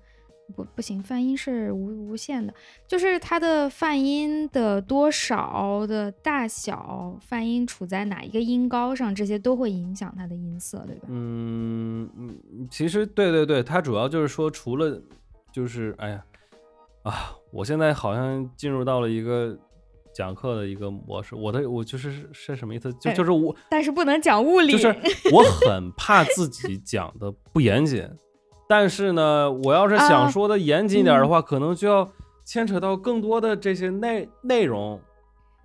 [0.54, 2.54] 不不行，泛音是无无限的，
[2.86, 11.08] 就是它的泛音的多少的大小，泛音处在哪一个音高上，这些都会影响它的音色，对吧？
[11.08, 15.02] 嗯嗯，其实对对对，它主要就是说，除了
[15.52, 16.24] 就是哎呀
[17.02, 19.58] 啊，我现在好像进入到了一个
[20.14, 22.92] 讲课的一个模式，我的我就是是什么意思？
[22.94, 24.88] 就就是我，但是不能讲物理，就是
[25.32, 28.08] 我很怕自己讲的不严谨。
[28.68, 32.10] 但是呢，我要是想说的严谨点的话，可能就要
[32.44, 35.00] 牵扯到更多的这些内内容。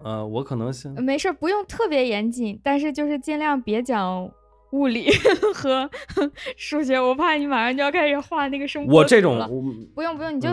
[0.03, 4.29] 呃，我可能先没事，不用特别严谨，但是就是尽量别讲
[4.71, 5.09] 物理
[5.53, 5.89] 和
[6.57, 9.37] 数学，我怕你马上就要开始画那个声波我这种
[9.93, 10.49] 不用不用，你就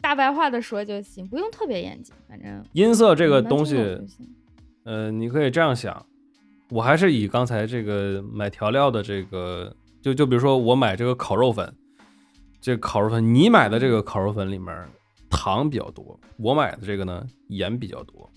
[0.00, 3.76] 大白话的说就行，不用特别严谨，反正音色这个东西，
[4.84, 6.04] 呃，你可以这样想，
[6.70, 9.72] 我还是以刚才这个买调料的这个。
[10.08, 11.70] 就就比如说我买这个烤肉粉，
[12.62, 14.88] 这烤肉粉你买的这个烤肉粉里面
[15.28, 18.30] 糖比较多，我买的这个呢盐比较多，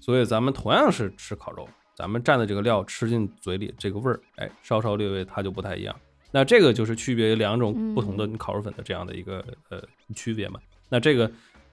[0.00, 5.94] 所以咱们同样是吃烤肉，咱们蘸的这个料吃进嘴里这个味儿，哎，稍稍略微它就不太一样。
[6.30, 9.82] 那这个就是区别两种不同的烤肉粉的这样的一个呃
[10.14, 10.58] 区别嘛。
[10.88, 11.30] 那这个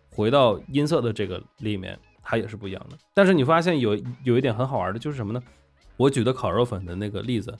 [0.09, 2.97] 回到音色的这个里面，它也是不一样的。
[3.13, 5.41] 但是你发现有有一点很好玩的就是什么呢？
[5.95, 7.57] 我举的烤肉粉的那个例子。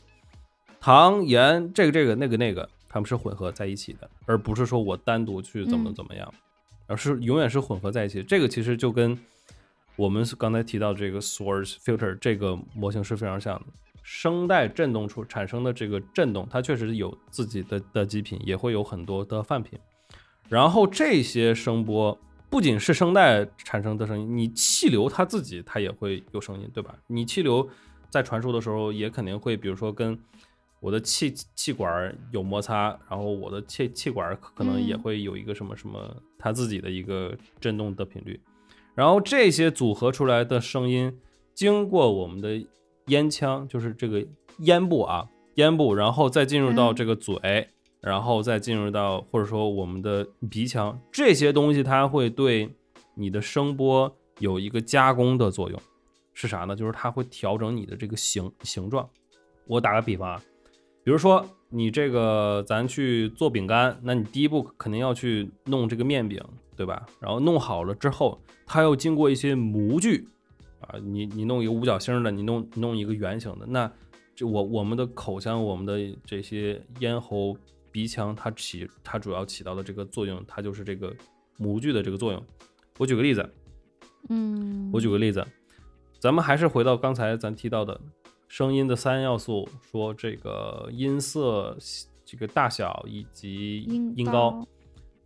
[0.86, 6.32] 糖盐这个这个那个那个，它们是混合在一起的，而不是说我单独去怎么怎么样，
[6.86, 8.22] 而是永远是混合在一起。
[8.22, 9.18] 这个其实就跟
[9.96, 13.66] 我们刚才提到这个 source filter 这个模型是非常像的。
[14.04, 19.80] 声带振动出产生的这个振动，它确实有自己的的极品，也会有很多的泛频。
[20.48, 22.16] 然后这些声波
[22.48, 26.94] 不仅是声带产生的声音，你气流它自己它也会有声音，对吧？
[27.08, 27.68] 你气流
[28.12, 30.16] 在传输的时候也肯定会，比如说跟
[30.86, 38.40] 我的气气管有摩擦，然后我的气气管可能也会有一个什么什么它自己的一个振动的频率，
[38.94, 41.20] 然后这些组合出来的声音
[41.56, 42.64] 经过我们的
[43.08, 44.24] 咽腔，就是这个
[44.60, 47.68] 咽部啊，咽部，然后再进入到这个嘴，
[48.00, 52.70] 然后再进入到或者说我们的鼻腔，这些东西它会对
[53.16, 55.82] 你的声波有一个加工的作用，
[56.36, 56.76] 是啥呢？
[56.76, 59.10] 就是它会调整你的这个形形状。
[59.66, 60.40] 我打个比方啊。
[61.06, 66.44] 比如说，你这个咱去做饼干，那你第一步肯定要去弄这个面饼，
[66.76, 67.06] 对吧？
[67.20, 70.28] 然后弄好了之后，它要经过一些模具
[70.80, 73.90] 啊，你你弄一个五角星的，你弄弄一个圆形的，那
[74.36, 77.56] 这我我们的口腔、我们的这些咽喉、
[77.92, 81.16] 鼻腔，它起它主要起到的这个作用，它就是这个
[81.60, 82.44] 模具的这个作用。
[82.98, 83.48] 我举个例子，
[84.30, 85.46] 嗯，我举个例子，
[86.20, 88.02] 咱们还是回到刚才咱提到的。
[88.48, 91.78] 声音的三要素，说这个音色、
[92.24, 93.84] 这个大小以及
[94.16, 94.66] 音高。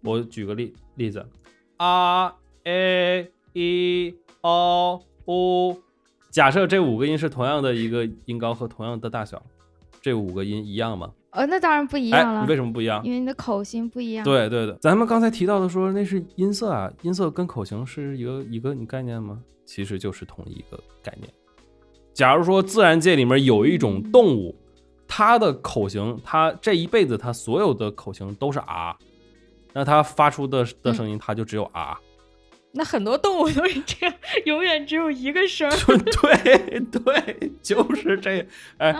[0.01, 1.25] 我举个例例子
[1.77, 5.77] ，a a e o u。
[6.29, 9.41] 假设这五个音是同样的一个音高和同样的大小，
[10.01, 11.11] 这五个音一样吗？
[11.31, 12.45] 呃，那当然不一样了。
[12.47, 13.03] 为什么不一样？
[13.03, 14.23] 因为你的口型不一样。
[14.23, 19.43] 对对的，咱们刚才提到的说那是音色啊，音色跟口型是一个一个概念吗？
[19.65, 21.31] 其实就是同一个概念。
[22.19, 24.53] 假如说自然界里面有一种动物，
[25.07, 28.93] 它的口型，它这一辈子它所有的口型都是啊，
[29.71, 31.97] 那它发出的的声音，它就只有啊。
[32.73, 34.13] 那很多动物都是这样，
[34.43, 35.71] 永远只有一个声。
[36.21, 38.45] 对对，就是这。
[38.79, 38.93] 哎，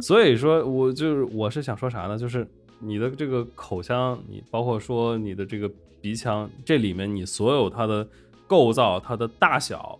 [0.00, 2.16] 所以说，我就是我是想说啥呢？
[2.16, 5.70] 就是你的这个口腔，你包括说你的这个
[6.00, 8.08] 鼻腔，这里面你所有它的
[8.46, 9.98] 构造、它的大小、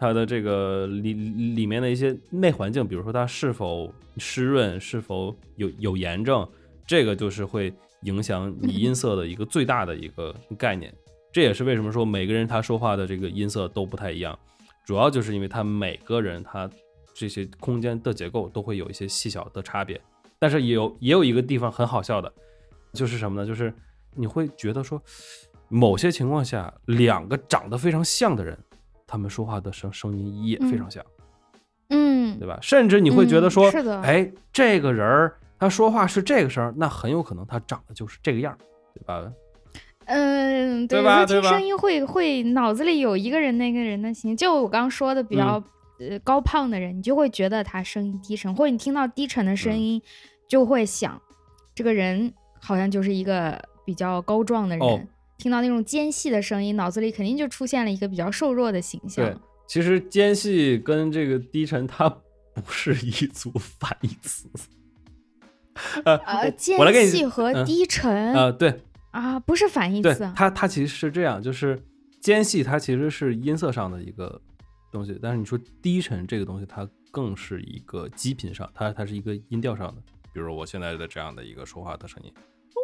[0.00, 6.48] 它的这个里里面的一些内环境，比如说它是否湿润、是否有有炎症，
[6.86, 7.70] 这个就是会
[8.04, 10.90] 影响你 音色的一个最大的一个概念。
[11.30, 14.36] 这也是为什么说每个人他说话的这个音色都不太一样，
[14.86, 16.68] 主要就是因为他每个人他
[17.12, 20.00] 这些空间的结构都会有一些细小的差别。
[20.38, 22.32] 但是也有也有一个地方很好笑的，
[22.94, 23.46] 就是什么呢？
[23.46, 23.70] 就是
[24.14, 24.98] 你会觉得说，
[25.68, 28.58] 某些情况下，两个长得非常像的人，
[29.10, 31.04] 他们说话的声声音也非常像，
[31.88, 32.56] 嗯，对吧？
[32.62, 38.58] 甚至你会觉得说，嗯是的哎，这个人儿他说话是这个声儿，那很有可能他长得就是这个样儿，
[38.94, 39.32] 对吧？
[40.06, 41.48] 嗯，对有时候听吧？
[41.50, 45.64] 声音会会脑子里有一个人那个人的形，就我刚刚说的比较、嗯。
[46.10, 49.78] 呃高胖的人，你就会觉得他声音低沉，或者你听到低沉的声嗯。
[49.78, 50.02] 音，
[50.48, 51.20] 就会想
[51.74, 54.86] 这个人好像就是一个比较高壮的人。
[54.86, 54.98] 哦
[55.40, 59.24] 听到那种尖细的声音，脑子里肯定就出现了一个比较瘦弱的形象。
[59.24, 59.36] 对，
[59.66, 62.08] 其实尖细跟这个低沉它
[62.54, 64.48] 不是一组反义词。
[66.04, 68.80] 呃，呃，我间我来给你细和嗯低沉、呃，对，
[69.12, 70.34] 啊，不是反义词啊。
[70.36, 71.80] 它，它其实是这样，就是
[72.20, 74.40] 尖细它其实是音色上的一个
[74.92, 80.02] 东西，但是你说低沉这个东西，它更是一个基频上，它它是一个音调上的。
[80.32, 82.32] 比如我现在的这样的一个说话的声音，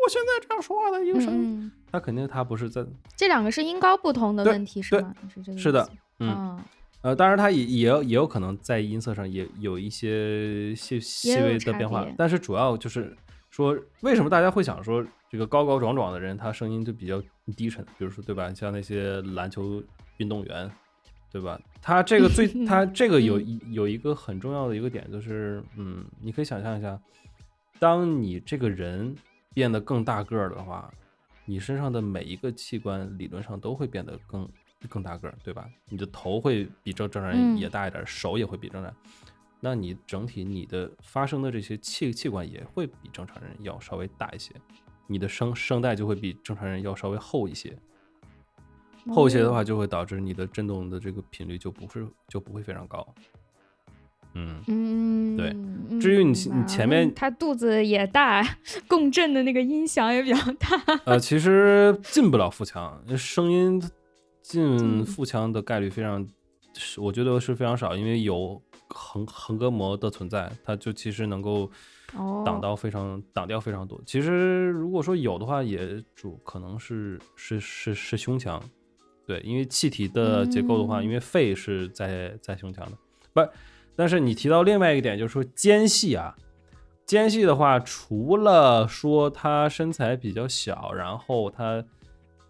[0.06, 2.86] 我现在这样说话的一个声音，嗯嗯，肯定他不是在
[3.16, 5.12] 这两个是音高不同的问题是对吗？
[5.34, 5.88] 是这个是的
[6.20, 6.64] 嗯嗯
[7.02, 13.16] 呃，当然他也也有也有可能在音色上也有一些细细微的变化，但是主要就是
[13.50, 17.20] 说，为什么大家会想说这个高高壮壮的人他声音就比较
[17.56, 17.84] 低沉？
[17.98, 19.82] 比如说对吧，像那些篮球
[20.18, 20.70] 运动员，
[21.32, 21.60] 对吧？
[21.82, 23.40] 他这个最 他这个有
[23.72, 26.96] 有一个很重要的一个点就是，嗯，你可以想象一下，
[27.78, 29.14] 当你这个人
[29.56, 30.92] 变得更大个儿的话，
[31.46, 34.46] 你身上的每一个器官理论上都会变得更
[34.86, 35.66] 更大个儿，对吧？
[35.88, 38.94] 你的头会比正正常人嗯也大一点，手也会比正常人。
[39.58, 44.54] 那你整体你的发生的这些器器官也会比正常人要稍微大一些，
[45.06, 47.74] 你的声声带就会比正常人要稍微厚一些。
[49.08, 53.14] 厚一些的话，就会导致你的振动的这个频率就不是就不会非常高。
[54.36, 55.48] 嗯，嗯，对。
[55.48, 58.44] 嗯至于你啊你前面他肚子也大，
[58.86, 61.00] 共振的那个音响也比较大。
[61.04, 63.80] 呃，其实进不了腹腔，声音
[64.42, 66.26] 进嗯腹腔的概率非常，
[66.74, 71.70] 是我觉得是非常少，因为有横横膈膜的存在，它就其实能够
[72.14, 72.42] 哦。
[72.44, 73.98] 挡到非常、挡掉非常多。
[74.04, 78.62] 其实如果说有的话，也主可能是是是是胸腔，
[79.24, 82.98] 对，因为气体的结构的话，因嗯为肺是在在胸腔的，
[83.32, 83.40] 不，
[83.96, 86.36] 但是你提到另外一个点，就是说间隙啊，
[87.06, 91.82] 间隙的话，除了说他身材比较小，然后他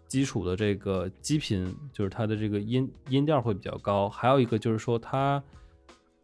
[0.07, 5.41] 基础的这个基频，就是他的这个音音调会比较高，还有一个就是说他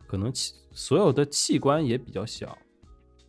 [0.05, 2.57] 可能器所有的器官也比较小，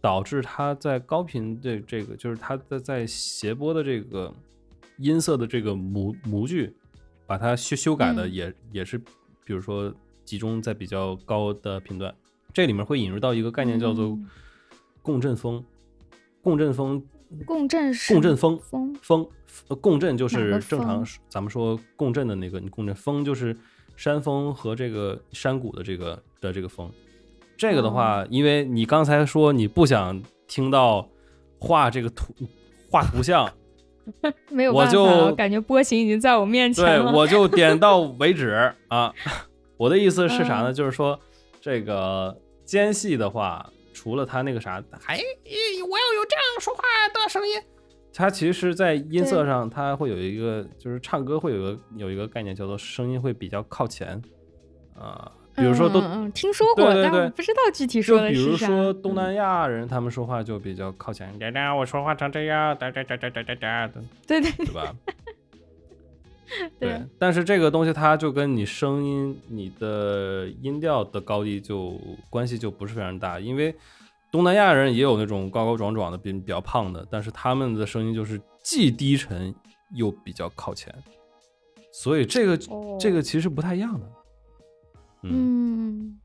[0.00, 4.32] 导致他在高频的这个，就是他在在谐波的这个
[4.98, 6.76] 音色的这个模模具，
[7.26, 8.32] 把它修修改的嗯。
[8.32, 8.98] 也、也是，
[9.44, 9.94] 比如说
[10.24, 12.14] 集中在比较高的频段，
[12.52, 14.26] 这里面会引入到一个概念叫做嗯
[15.02, 15.62] 共振风，
[16.42, 17.04] 共振风
[17.44, 18.58] 共振是共振风
[19.02, 19.28] 风
[19.80, 23.56] 共振就是正常咱们说共振的那个，你共振风就是
[23.96, 26.90] 山峰和这个山谷的这个的这个风。
[27.56, 31.08] 这个的话，哦因为你刚才说你不想听到
[31.58, 32.34] 画这个图
[32.90, 33.48] 画图像，
[34.50, 37.12] 没有我办法我，就感觉波形已经在我面前对了。
[37.12, 39.12] 我就 点到为止啊。
[39.84, 40.72] 我的意思是啥呢？
[40.72, 41.20] 嗯就是说
[41.60, 46.82] 这个间隙的话，除了他那个啥，还咦我要有这样说话
[47.12, 47.60] 的声音。
[48.14, 54.22] 他其实，在音色上，他会有一个，就是唱歌会有一个有一个概念叫做声音会比较靠前
[54.98, 58.66] 啊、比如说都嗯听说过，对对对但我不知道具体说的是啥。
[58.66, 64.94] 比如说东嗯南亚人，他们说话就比较靠前，哒哒，我说话成这样，哒哒哒哒哒哒哒的，对对对吧？
[66.78, 73.74] 对但是这个东西它就跟你声音、你的音调的高低就关系就不是非常大，因为
[74.30, 79.54] 东南亚人也有那种高高壮壮的、比比较胖的，但是他们的声音就是既低沉
[79.94, 80.94] 又比较靠前，
[81.92, 84.06] 所以这个、哦这个其实不太一样的。
[85.22, 86.20] 嗯，嗯，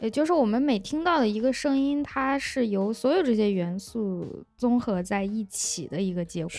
[0.00, 6.50] 也就是我们每听到的一个声音，它是由所有这些元素综合在一起的一个结果。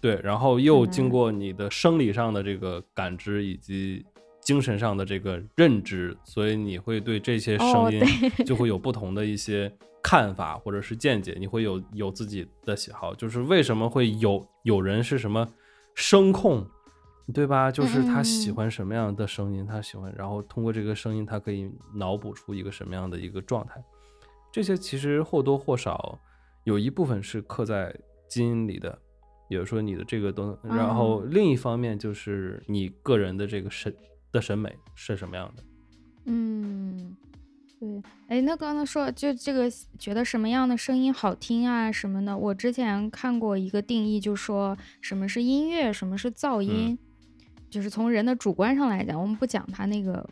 [0.00, 4.04] 对，然后又嗯经过你的生理上的这个感知以及
[4.40, 8.02] 精神上的这个认知，所以你会对这些哦声音
[8.46, 9.70] 就会有 不同的一些
[10.02, 13.14] 看法或者是见解，你会有有自己的喜好。
[13.14, 15.46] 就是为什么会有有人是什么
[15.94, 16.66] 声控，
[17.34, 17.70] 对吧？
[17.70, 23.74] 就是他喜嗯欢什么样的声音，他喜欢，然后通过这个声音，他可以脑补出一个什么样的一个状态。
[24.50, 26.18] 这些其实或多或少
[26.64, 27.94] 有一部分是刻在
[28.26, 28.98] 基因里的，
[29.50, 33.92] 比如说你的这个东，然后哦另一方面就是你个人的这个审
[34.30, 35.64] 的审美是什么样的。
[36.26, 37.16] 嗯，
[37.80, 46.96] 对，哎，那刚才说就这个觉得什么样的声音好听啊什么的，我之前看过一个定义，就说什么是音乐，什么是噪音，
[47.68, 50.24] 就是从人的主观上来讲，我们不讲它那个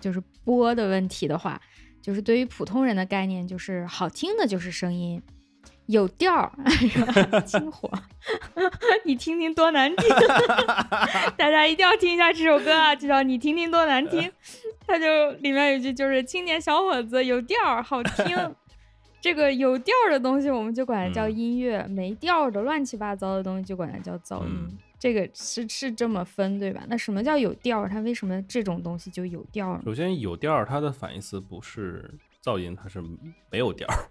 [0.00, 1.60] 就是波的问题的话，
[2.02, 5.22] 就是对于普通人的概念，就是好听的就是声音。
[5.86, 7.40] 有调儿， 是吧？
[7.40, 7.90] 清火，
[9.04, 10.08] 你听听多难听！
[11.36, 14.30] 大家一定要听一下这首歌啊，就叫你听听多难听。
[14.86, 18.36] 它就里面有一句就是青年小伙子有调儿好听，
[19.20, 24.48] 这个有调儿的东西我们就管它叫嗯音乐，没调儿的乱七八糟的东西就管它叫噪音。
[24.50, 26.82] 嗯这个是是这么分对吧？
[26.88, 27.88] 那什么叫有调儿？
[27.90, 29.82] 它为什么这种东西就有调儿呢？
[29.84, 32.10] 首先，有调儿它的反义词不是
[32.42, 33.02] 噪音，它是
[33.50, 34.08] 没有调儿。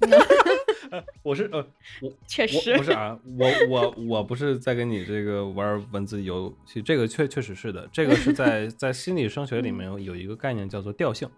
[1.22, 1.66] 我是呃，
[2.00, 11.28] 我 确实我不是啊，我我我不是在跟你这个玩文字游戏，这个确确实是的，这个是在在心理声学里面有有一个概念叫做调性，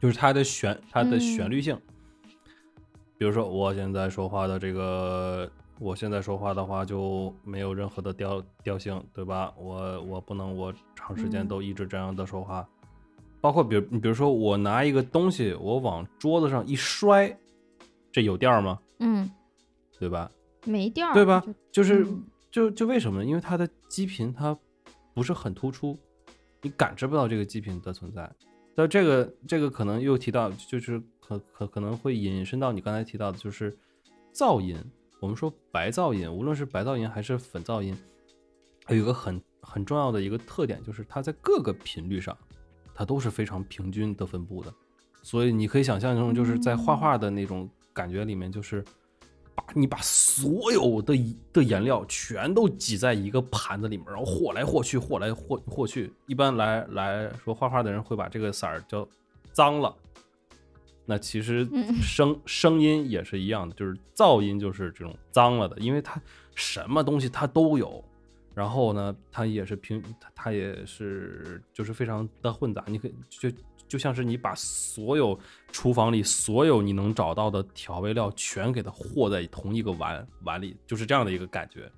[0.00, 1.78] 就是它的旋它的旋律性。
[3.18, 9.52] 比如说我现在说话的这个，我现在说话的话就没有任何的调调性，对吧？
[9.58, 12.66] 我我不能我长时间嗯都一直这样的说话，
[13.40, 17.36] 包括比如你比如说我拿一个东西我往桌子上一摔，
[18.18, 18.80] 这有调吗？
[18.98, 19.30] 嗯，
[19.96, 20.28] 对吧？
[20.64, 21.54] 没调，对吧就？
[21.70, 23.24] 就是嗯就就为什么呢？
[23.24, 24.58] 因为它的基频它
[25.14, 25.96] 不是很突出，
[26.62, 28.28] 你感知不到这个基频的存在。
[28.74, 33.78] 但这个这个可能又提到，就是可可可能会引申到你刚才提到的，就是
[34.34, 34.76] 噪音。
[35.20, 37.96] 我们说白噪音，无论是白噪音还是粉噪音，
[38.88, 42.36] 有一个很很重要的一个特点，就是它在各个频率上，
[42.92, 44.74] 它都是非常平均的分布的。
[45.22, 47.68] 所以你可以想象中，就是在画画的那种
[47.98, 48.84] 感觉里面，就是
[49.56, 51.12] 把你把所有的
[51.52, 56.12] 的颜料全都挤在一个盘子里面，然后和来和去，和来和和去。
[56.26, 59.08] 一般来来说，画画的人会把这个色儿叫
[59.52, 59.92] 脏了。
[61.04, 66.22] 那其实嗯声声音也是一样的，就是噪音就是这种脏了的，因为它
[66.54, 68.04] 什么东西它都有，
[68.54, 73.50] 然后呢，它也是平，它它也是就是非常的混杂，你可以就
[73.88, 75.38] 就像是你把所有
[75.72, 81.90] 厨房里所有你能找到的调味料全给它和在同一个碗碗里，就是这样的一个感觉。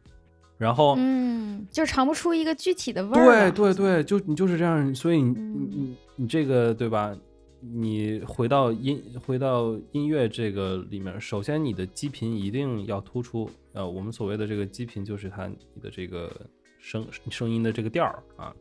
[0.57, 7.17] 然后，嗯，就尝不出一个具体的味儿对对对，就你就是这样，所以你嗯你你你这个对吧？
[7.63, 13.51] 你回到音回到音乐这个里面，首先你的基频一定要突出。
[13.73, 16.31] 呃，我们所谓的这个基频就是它你的这个
[16.79, 18.55] 声声音的这个调儿啊，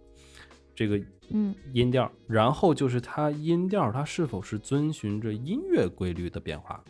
[0.79, 0.97] 这个
[1.31, 6.81] 嗯音调，然后就是它音调它是否是遵循着音乐规律的变化。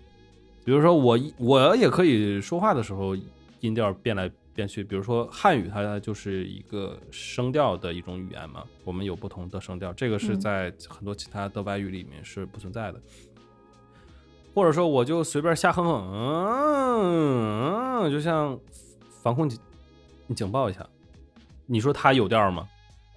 [0.63, 3.17] 比如说我我也可以说话的时候
[3.61, 13.01] 音调变来变去，比如说汉语它就是一个声调的一种语言嘛，我们有不同的声调，这个是嗯在很多其他的外语里面是不存在的。
[14.53, 16.13] 或者说我就随便瞎哼哼，
[17.01, 18.55] 嗯，嗯就像
[19.23, 19.59] 防空警
[20.35, 20.87] 警报一下，
[21.65, 22.67] 你说它有调吗？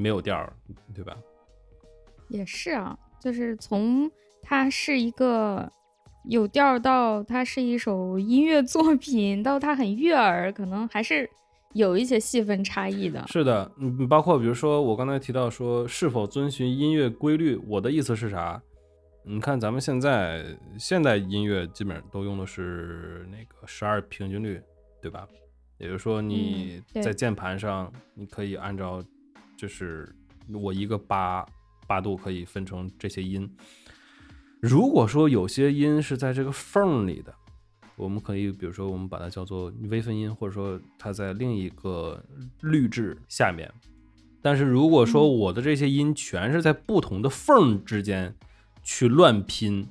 [0.00, 0.50] 没有调儿，
[0.94, 1.14] 对吧？
[2.28, 4.10] 也是啊，就是从
[4.42, 5.70] 它是一个
[6.24, 11.28] 有调儿到它是一首音乐作品，到它很悦耳，可能还是
[11.74, 13.22] 有一些细分差异的。
[13.28, 18.62] 是的，嗯，包括比如说我刚才提到说是否遵循音乐规律，我的意思是啥？
[19.22, 20.46] 你看咱们现在
[20.78, 24.58] 现代音乐基本上都用的是那个十二平均律，
[25.02, 25.28] 对吧？
[25.76, 29.02] 也就是说你在键盘上你可以按照，
[29.60, 30.10] 就是
[30.54, 31.46] 我一个八
[31.86, 33.46] 八度可以分成这些音。
[34.58, 37.34] 如果说有些音是在这个缝里的，
[37.96, 42.24] 我们可以比如说我们把它叫做微分音，或者说它在另一个
[42.62, 43.70] 律制下面，
[44.40, 48.34] 但是如果说我的这些音全是在不同的缝之间
[48.82, 49.86] 去乱拼，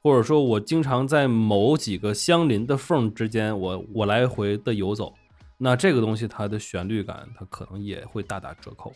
[0.00, 5.12] 或者说我经常在某几个相邻的缝之间，我我来回的游走，
[5.56, 8.92] 那这个东西它的旋律感它可能也会大打折扣。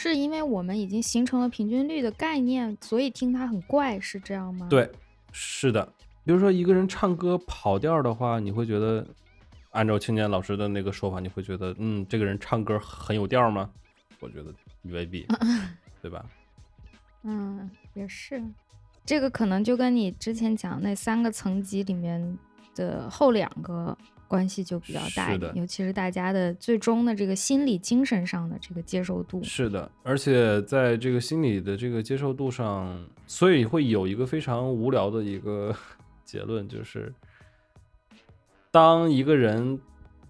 [0.00, 4.68] 是因为我们已经形成了平均率的概念，所以听它很怪，是这样吗？
[4.70, 4.88] 对，
[5.32, 5.92] 是的。
[6.24, 9.04] 比如说一个人唱歌跑调的话，你会觉得，
[9.72, 13.68] 按照青年老师的那个说法，你会觉得，嗯，这个人唱歌很有调吗？
[14.20, 15.26] 我觉得未必，
[16.00, 16.24] 对吧？
[17.24, 18.40] 嗯，也是。
[19.04, 22.38] 这个可能就跟你之前讲那三个层级里面
[22.76, 29.42] 的后两个关系就比较大一点，尤其是大家的最终的这个心理、精神上的这个接受度。
[29.42, 35.74] 是的，而且在这个心理的这个接受度上，所以会有一个非常无聊的一个
[36.24, 37.12] 结论，就是
[38.70, 39.80] 当一个人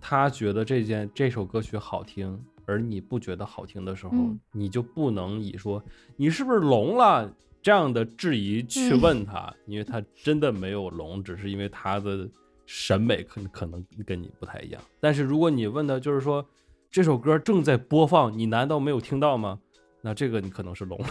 [0.01, 4.13] 他觉得这件这首歌曲好听，而你不觉得好听的时候，
[4.53, 5.83] 你就不能以说
[6.17, 7.31] 你是不是聋了。
[7.61, 12.27] 这样的质疑去问他，因为他真的没有聋，只是因为他的
[12.71, 14.83] 审美可可能跟你不太一样。
[15.01, 16.47] 但是如果你问的，就是说
[16.91, 19.59] 这首歌正在播放，你难道没有听到吗？
[20.03, 21.09] 那这个你可能是聋了。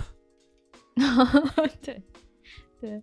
[1.82, 2.02] 对
[2.80, 3.02] 对，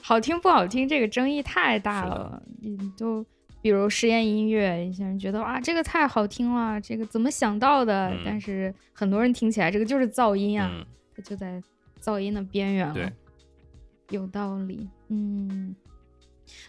[0.00, 2.40] 好听不好听这个争议太大了。
[2.60, 3.26] 你就
[3.60, 8.16] 比如实验音乐，一些人觉得啊这个太好听了，这个怎么想到的？
[8.24, 11.60] 但是很多人听起来这个就是噪音啊，它就在。
[12.00, 13.12] 噪音的边缘了，
[14.10, 14.88] 有道理。
[15.08, 15.74] 嗯，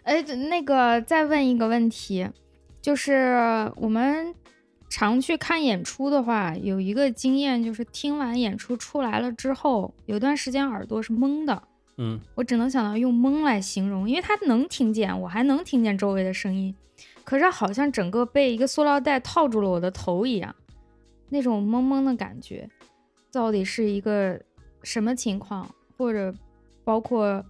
[0.04, 2.30] 哎，那个再问一个问题，
[2.82, 4.34] 就是我们
[4.90, 11.64] 常去看演出的话，有一个经验，就是听完演出出来了之后，有段时间耳朵是懵的。
[11.98, 16.74] 嗯，我只能想到用懵来形容，因为他能听见，我还能听见周围的声音，
[17.24, 20.56] 可是好像整个被一个塑料袋套住了我的头一样，
[21.30, 22.70] 那种懵懵的感觉，
[23.32, 24.40] 到底是一个。
[24.82, 26.34] 什么情况，或者
[26.86, 27.44] 包括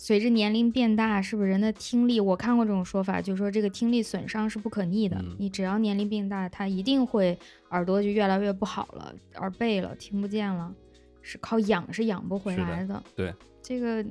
[0.00, 2.20] 随着年龄变大，是不是人的听力？
[2.20, 5.20] 我看过这种说法，就是说这个听力损伤是不可逆的。
[5.40, 7.36] 你只要年龄变大，它一定会
[7.70, 10.72] 耳朵就越来越不好了，耳背了，听不见了，
[11.20, 13.02] 是靠养是养不回来的。
[13.16, 14.06] 对，这个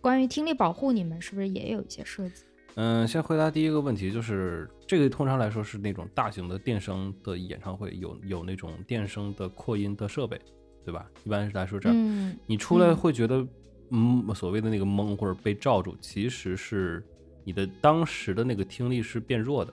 [0.00, 2.42] 关于听力保护，你们是不是也有一些设计？
[2.74, 10.36] 嗯，先回答第一个问题，就是这个通常来说是那种大型的电声的演唱会，有有那种电声的扩音的设备。
[10.84, 11.06] 对吧？
[11.22, 13.46] 一般来说这样，你出来会觉得，
[13.90, 17.04] 嗯，所谓的那个蒙或者被罩住，其实是
[17.44, 19.72] 你的当时的那个听力是变弱的。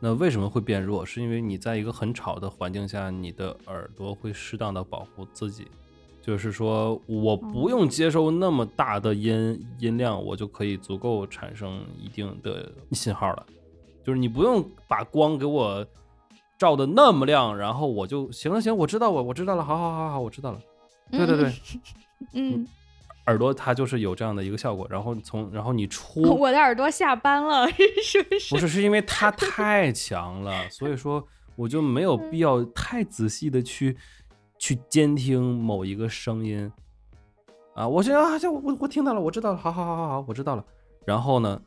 [0.00, 1.04] 那为什么会变弱？
[1.04, 5.66] 是因为你在一个很吵的环境下，你的耳朵会适当的保护自己，
[6.20, 13.46] 就是说我不用接收那么大的音音量，我就可以足够产生一定的信号了。
[14.04, 15.86] 就是你不用把光给我。
[16.58, 20.60] 照的那么亮，然后我就行了，行，我知道，我我知道了，好好好好，我知道了。
[21.10, 21.52] 对对对，
[22.34, 22.64] 嗯，
[23.26, 27.68] 耳朵它就是有这样的一个效果，然后从然后你出， 我的耳朵下班了，
[28.02, 28.54] 是不是？
[28.54, 33.96] 不是，是因为它太强了，所以说我就没有必要太仔细的去
[34.58, 36.70] 去监听某一个声音
[37.74, 37.86] 啊。
[37.86, 40.64] 我觉得啊，我我我听到了，我知道了，好好好好好，我知道了。
[41.06, 41.60] 然后呢？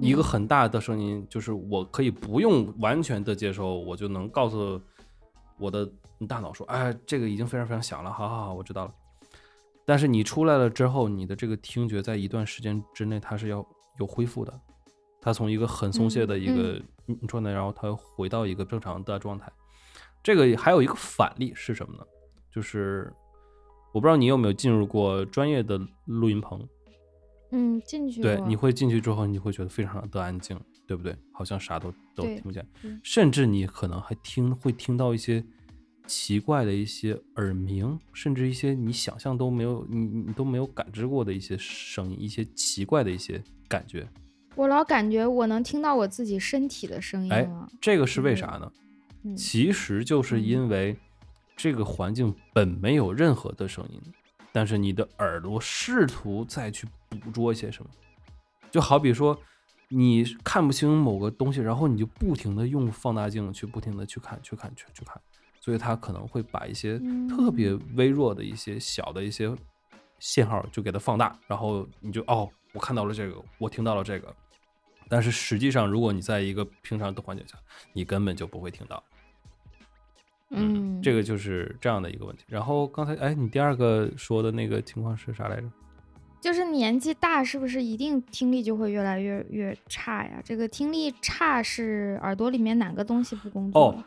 [0.00, 4.80] 一个很大的声音，就是我可以不用完全的接收，我就能告诉
[5.56, 5.88] 我的
[6.26, 8.92] 大脑说：“哎，这个已经非常非常响了，好好好，我知道了。”
[9.84, 13.66] 但是你出来了之后，你的这个听觉在一段时间之内它是要
[13.98, 14.60] 有恢复的，
[15.20, 16.80] 它从一个很松懈的一个
[17.28, 19.50] 状态，然后它回到一个正常的状态。
[20.22, 22.04] 这个还有一个反例是什么呢？
[22.50, 23.12] 就是
[23.92, 26.66] 我不知道你有没有进入过专业的录音棚。
[27.50, 30.58] 嗯，进去对，你会进去之后，你会觉得非常的安静，
[30.88, 31.14] 对不对？
[31.32, 32.66] 好像啥都都听不见，
[33.02, 35.44] 甚至你可能还听会听到一些
[36.06, 44.06] 奇怪的一些耳鸣，甚至一些你想象都没有你你都没有感知过的一些声音，一些奇怪的一些感觉。
[44.54, 47.48] 我老感觉我能听到我自己身体的声音哎，
[47.80, 48.70] 这个是为啥呢？
[49.36, 50.96] 其实就是因为
[51.56, 54.00] 这个环境本没有任何的声音。
[54.52, 57.90] 但是你的耳朵试图再去捕捉一些什么，
[58.70, 59.36] 就好比说
[59.88, 65.20] 你看不清某个东西，然后你就不停的用放大镜去不停的去看、去看、去去看，
[65.64, 69.50] 所以它可能会把一些特别微弱的一些小的一些
[70.18, 74.36] 信号就给它放大，然后你就哦，我看到了这个，我听到了这个，
[75.08, 77.56] 但是实际上如果你在一个平常的环境下，
[77.94, 79.02] 你根本就不会听到。
[80.50, 82.44] 嗯，这个就是这样的一个问题。
[82.46, 85.70] 然后刚才，哎，你第二个说的那个情况是啥来着？
[86.42, 90.42] 就是年纪大是不是一定听力就会越来越越差呀？
[90.44, 93.80] 这个听力差是耳朵里面哪个东西不工作？
[93.80, 94.04] 哦，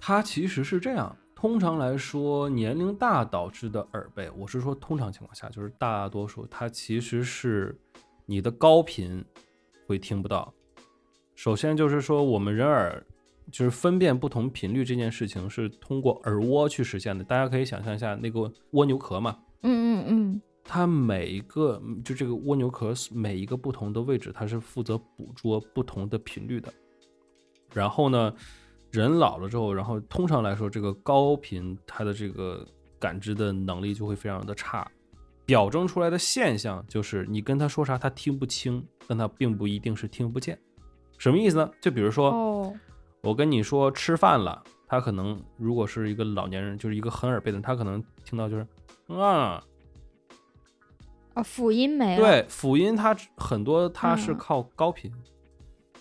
[0.00, 7.78] 它其实是这样，通常来说，年龄大导致的耳背，我是说通常情况下，就是大多数它其实是
[8.26, 9.24] 你的高频
[9.86, 10.52] 会听不到。
[11.34, 13.04] 首先就是说，我们人耳
[13.50, 17.22] 就是分辨不同频率这件事情是通过耳蜗去实现的。
[17.22, 26.72] 大家可以想象一下那个蜗牛壳嘛，嗯嗯嗯，它每一个就这个蜗牛壳每一个不同的位置，它是负责捕捉不同的频率的。
[27.72, 28.34] 然后呢，
[28.90, 32.66] 人老了之后，然后通常来说，这个高频它的这个
[32.98, 34.90] 感知的能力就会非常的差，
[35.44, 40.58] 表征出来的现象就是你跟他说啥他听不清，但他并不一定是听不见。
[41.18, 41.70] 什么意思呢？
[41.80, 42.74] 就比如说，哦，
[43.22, 48.66] 我跟你说吃饭了，他可能如果是一个老年人，就是一个很耳背的人，他可能听到就是
[49.08, 49.62] 啊，
[51.34, 52.22] 啊，辅音没了。
[52.22, 55.12] 对，辅音它很多它是嗯靠高频，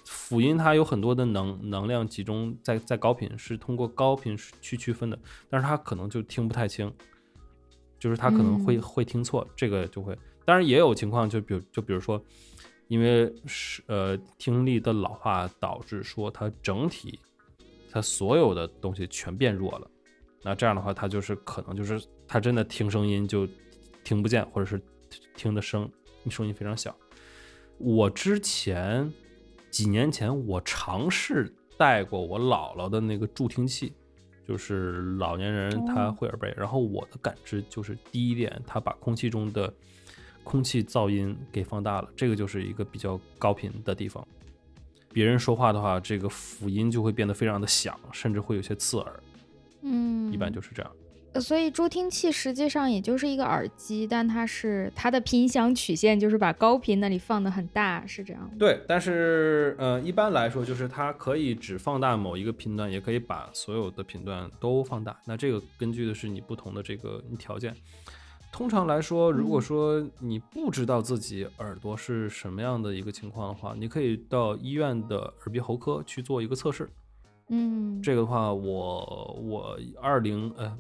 [0.08, 6.92] 辅音它有很多的能能量集中在在高频，是通过高频去区分的，但是它可能就听不太清，
[8.00, 12.24] 就是它可能会、嗯会听错，这个就会，当然也有情况，就比如就比如说，
[12.88, 17.20] 因为是呃听力的老化导致说它整体
[17.92, 19.92] 它所有的东西全变弱了，
[20.42, 23.46] 那这样的话，它就是可能就是它真的听声音就
[24.06, 24.82] 听不见，或者是
[25.36, 25.90] 听的声
[26.30, 26.96] 声音非常小。
[27.78, 29.12] 我之前
[29.78, 33.94] 几年前我尝试戴过我姥姥的那个助听器，
[34.48, 39.72] 就是老年人他哦会耳背，然后我的感知就是第一点，他把空气中的
[40.44, 44.28] 空气噪音给放大了，这个就是一个比较高频的地方。
[45.14, 49.24] 别人说话的话，这个辅音就会变得非常的响，甚至会有些刺耳，
[49.84, 50.92] 嗯，一般就是这样。
[51.38, 58.50] 呃所以助听器实际上也就是一个耳机，但它是它的频响曲线就是把高频那里放的很大，是这样吗。
[58.58, 65.16] 对，但是呃，一般来说就是它可以只放大某一个频段，也可以把所有的频段都放大。
[65.26, 67.76] 那这个根据的是你不同的这个条件。
[68.52, 76.90] 通常来说，如果嗯说你不知道自己耳朵是什么样的一个情况的话，你可以到医院的耳鼻喉科去做一个测试。
[77.50, 80.78] 嗯，这个的话，我我二零呃，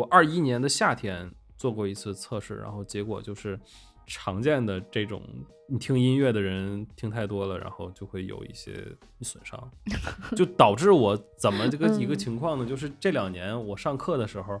[0.00, 3.60] 我二一年的夏天做过一次测试，然后结果就是
[4.06, 5.22] 常见的这种
[5.68, 8.72] 你听音乐的人听太多了，然后就会有一些
[9.20, 9.70] 损伤，
[10.34, 12.64] 就导致我怎么这个一个嗯情况呢？
[12.64, 14.58] 就是这两年我上课的时候，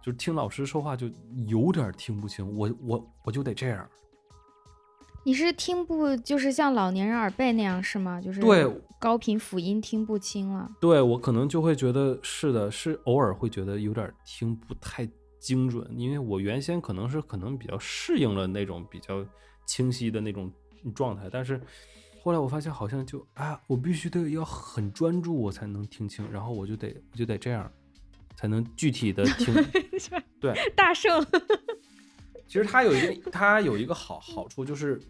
[0.00, 1.10] 就听老师说话就
[1.48, 3.84] 有点听不清，我我我就得这样。
[5.24, 8.20] 你是听不就是像老年人耳背那样是吗？
[8.20, 8.64] 就是对
[9.00, 10.70] 高频辅音听不清了。
[10.78, 19.24] 对我可能就会觉得是的，是偶尔会觉得有点听不太精准，因为我原先可能是可能比较适应了那种比较
[19.64, 20.52] 清晰的那种
[20.94, 21.58] 状态，但是
[22.22, 27.72] 后来我发现好像就啊，我必须得要很专注，我才能听清，然后我就得我就得这样，
[28.36, 29.54] 才能具体的听。
[30.38, 31.26] 对，大圣，
[32.46, 35.00] 其实它有一个它有一个好好处，就是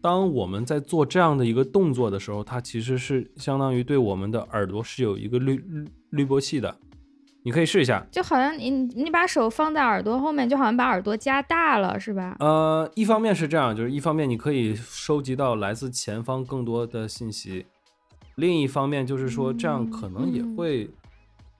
[0.00, 6.76] 当我们在做这样的一个动作的时候，它其实是相当于对我们的耳朵是有一个滤滤滤波器的。
[7.42, 12.36] 你可以试一下，就好像你你把手放在耳朵后面，就好像把耳朵加大了，是吧？
[12.38, 17.64] 呃，一方面是这样，就是一方面你可以收集到来自前方更多的信息，
[18.34, 20.90] 另一方面就是说这样可能也嗯会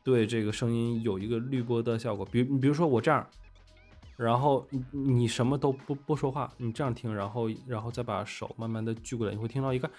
[0.05, 2.29] 对这个声音有一个滤波的效果。
[2.31, 3.27] 比如，比如说我这样，
[4.23, 9.91] 然后你你什么都不不说话，你这样听，然后然后再把手慢慢的举过来，你会听到一个，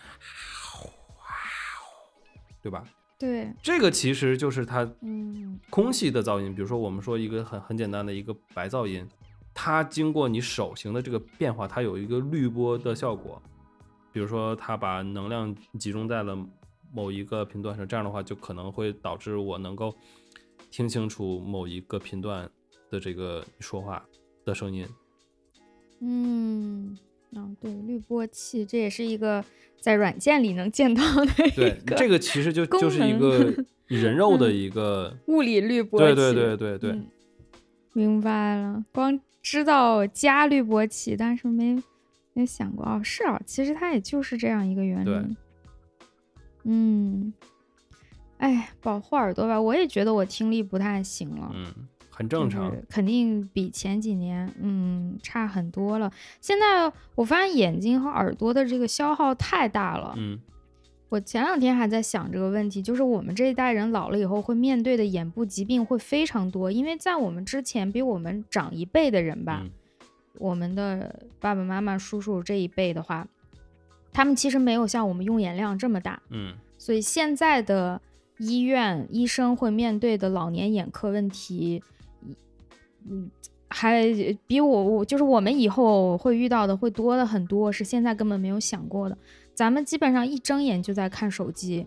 [2.61, 2.83] 对吧？
[3.17, 9.07] 对，这个其实就是它嗯空气的噪音，比如说我们说一个很很简单的一个白噪音，
[9.53, 13.41] 它经过你手型的这个变化，它有一个滤波的效果。
[14.13, 16.37] 比如说，它把能量集中在了
[16.91, 19.95] 某一个频段上，这样的话就可能会导致我能够
[20.69, 22.49] 听清楚某一个频段
[22.89, 24.05] 的这个说话
[24.45, 24.87] 的声音。
[25.99, 26.97] 嗯，
[27.31, 29.43] 嗯，对，滤波器这也是一个
[29.79, 33.53] 在软件里能见到的对这个其实就就是一个
[33.87, 36.15] 人肉的一个，物理滤波器。
[36.15, 36.91] 对对对对对。
[36.91, 37.07] 嗯
[37.93, 41.77] 明白了，光知道加滤波器，但是没
[42.31, 45.35] 没想过哦，是啊，其实它也就是这样一个原理。
[46.63, 47.33] 嗯，
[48.37, 51.51] 哎，保护耳朵吧，我也觉得我听力不太行了。
[51.53, 51.65] 嗯，
[52.11, 52.75] 很正常就。
[52.75, 56.11] 是肯定比前几年嗯差很多了。
[56.39, 60.13] 现在我发现眼睛和耳朵的这个消耗太大了。
[60.17, 60.39] 嗯
[61.09, 69.71] 我前两天还在想这个问题，就是我们这一代人老了以后会面对的眼部疾病会非常多，因为在我们之前比我们长一辈的人吧，嗯
[70.39, 73.27] 我们的爸爸妈妈、叔叔这一辈的话，
[74.13, 77.99] 他们其实没有像我们用眼量这么大，嗯所以现在的
[78.37, 81.83] 医院医生会面对的老年眼科问题，
[83.09, 83.29] 嗯，
[83.69, 84.05] 还
[84.47, 89.17] 比我我就是我们以后会遇到的会多的很多，是现在根本没有想过的。
[89.53, 91.85] 咱们基本上一睁眼就在看手机，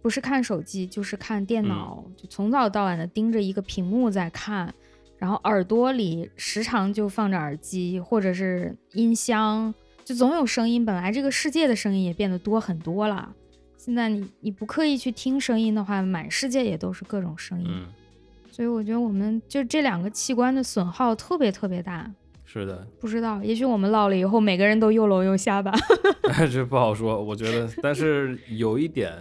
[0.00, 4.72] 不是看手机就是看电脑，就从早到晚的盯着一个屏幕在看，
[5.18, 9.74] 然后耳朵里时常就放着耳机或者是音箱，
[10.04, 10.84] 就总有声音。
[10.84, 13.34] 本来这个世界的声音也变得多很多了。
[13.76, 17.86] 现在你你不刻意去听声音的话，满世界也都是各种声音，嗯，
[18.52, 22.08] 所以我觉得我们就这两个器官的损耗特别特别大。
[22.44, 25.72] 是的，不知道，也许我们老了以后，每个人都又聋又瞎吧。
[26.52, 27.66] 这不好说，我觉得。
[27.82, 29.16] 但是有一点，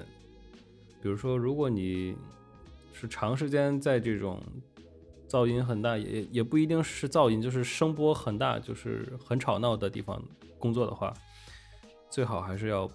[1.02, 2.14] 比如说，如果你
[2.92, 4.42] 是长时间在这种
[5.30, 10.22] 噪音很大，也也不一定是噪音，就是声波很大，就是很吵闹的地方
[10.60, 11.14] 工作的话，
[12.10, 12.88] 最好还是要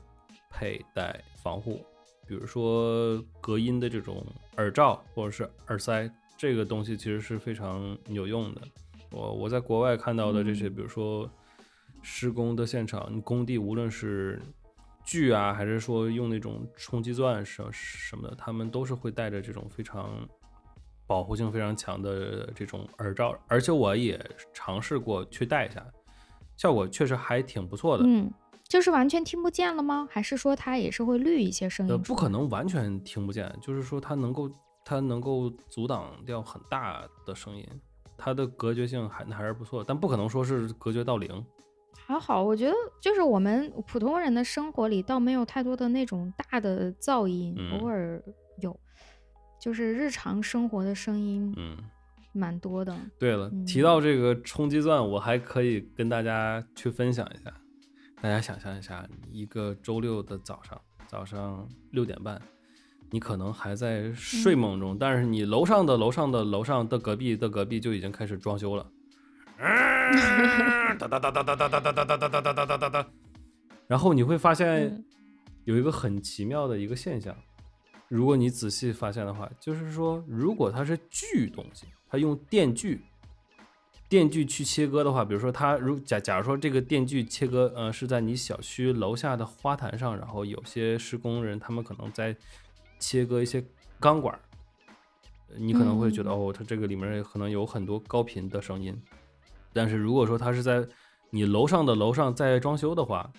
[0.51, 1.18] 佩戴。
[1.43, 1.80] 防护，
[2.26, 4.26] 比如说隔音的这种
[4.57, 8.62] 耳罩或者是耳塞，这个东西其实是非常有用的。
[9.11, 11.30] 我我在国外看到的这些，比如说
[12.03, 14.41] 施工的现场，工地无论是
[15.05, 20.28] 锯啊，还是说用那种冲击钻什什么的，他们都是会带着这种非常
[21.07, 24.18] 保护性非常强的这种耳罩，而且我也
[24.53, 25.87] 尝试过去戴一下，
[26.57, 28.05] 效果确实还挺不错的。
[28.07, 28.30] 嗯。
[28.68, 30.09] 就是完全听不见了吗？
[30.11, 31.93] 还是说它也是会滤一些声音？
[31.93, 34.51] 呃，不可能完全听不见，就是说它能够
[34.89, 37.66] 它能够阻挡掉很大的声音，
[38.16, 41.45] 它的隔绝性还还是不错，但不可能说是隔绝到零。
[42.07, 48.22] 还好，我觉得就是我们普通人的生活里倒没有太多的那种大的噪音，偶尔
[48.61, 48.78] 有，
[49.61, 51.76] 就是日常生活的声音，嗯，
[52.32, 52.97] 蛮多的。
[53.18, 57.53] 对了，提到这个冲击钻，我还可以跟大家去分享一下。
[58.22, 62.41] 大家想象一下，一个周六的早上，早上六点半，
[63.11, 68.90] 你可能还在睡梦中，但是你楼上的楼上的楼上的隔壁的隔壁就已经开始装修了，
[70.98, 73.07] 哒哒哒哒哒哒哒哒哒哒哒哒哒哒哒，
[73.86, 75.04] 然后你会发现
[75.64, 77.36] 有一个很奇妙的一个现象，
[78.09, 83.00] 如果你仔细发现的话，就是说，如果它是锯东西，它用电锯。
[84.09, 92.36] 电锯去切割的话，比如说它如假假如说这个电锯切割，呃，是在你小区楼下的花坛上，然后有些施工人他们可能在
[92.99, 93.64] 切割一些
[94.01, 94.38] 钢管，
[95.57, 99.01] 你可能会觉得哦，它这个里面可能有很多高频的声音。
[99.72, 100.86] 但是如果说它是在
[101.30, 103.30] 你楼上的楼上在装修的话，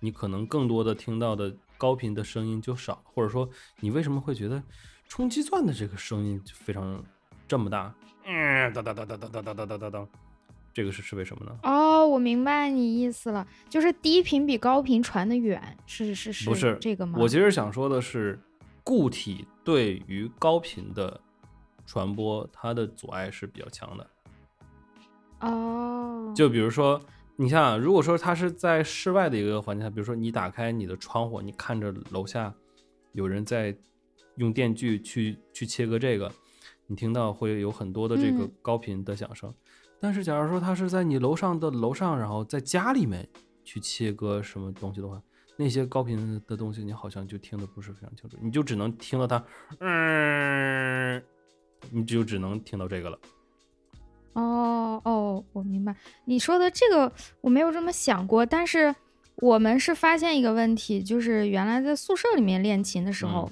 [0.00, 3.48] 你可能更多的听到的高频的声音就少，或者说
[3.80, 4.62] 你为什么会觉得
[5.08, 7.02] 冲击钻的这个声音非常
[7.48, 7.94] 这么大？
[8.26, 10.06] 嗯，哒哒哒哒哒哒哒哒哒哒哒，
[10.74, 11.56] 这个是是为什么呢？
[11.62, 17.18] 哦，我明白你意思了，就是低频比高频传的远，是是是，不是这个吗？
[17.18, 18.38] 我其实想说的是，
[18.86, 21.20] 固体对于高频的
[21.84, 24.10] 传播，它的阻碍是比较强的。
[25.40, 27.00] 哦，就比如说，
[27.34, 32.54] 你像如果说它是在室外的一个环境下，比如说你打开你的窗户，你看着楼下
[33.10, 33.76] 有人在
[34.36, 36.32] 用电锯去去切割这个。
[36.86, 39.52] 你听到会有很多的这个高频的响声，
[39.98, 43.28] 但是假如说它是在你楼上的楼上，然后在家里面
[43.64, 45.20] 去切割什么东西的话，
[45.56, 49.44] 那些高频的东西你好像就听得不是非常清楚，你就只能听到它，
[49.80, 51.22] 嗯，
[51.90, 53.18] 你就只能听到这个了。
[54.34, 58.94] 哦哦，我明白你说的这个，我没有这么想过，但是
[59.36, 63.50] 我们是发现一个问题，就是原来在宿舍里面练琴的时候，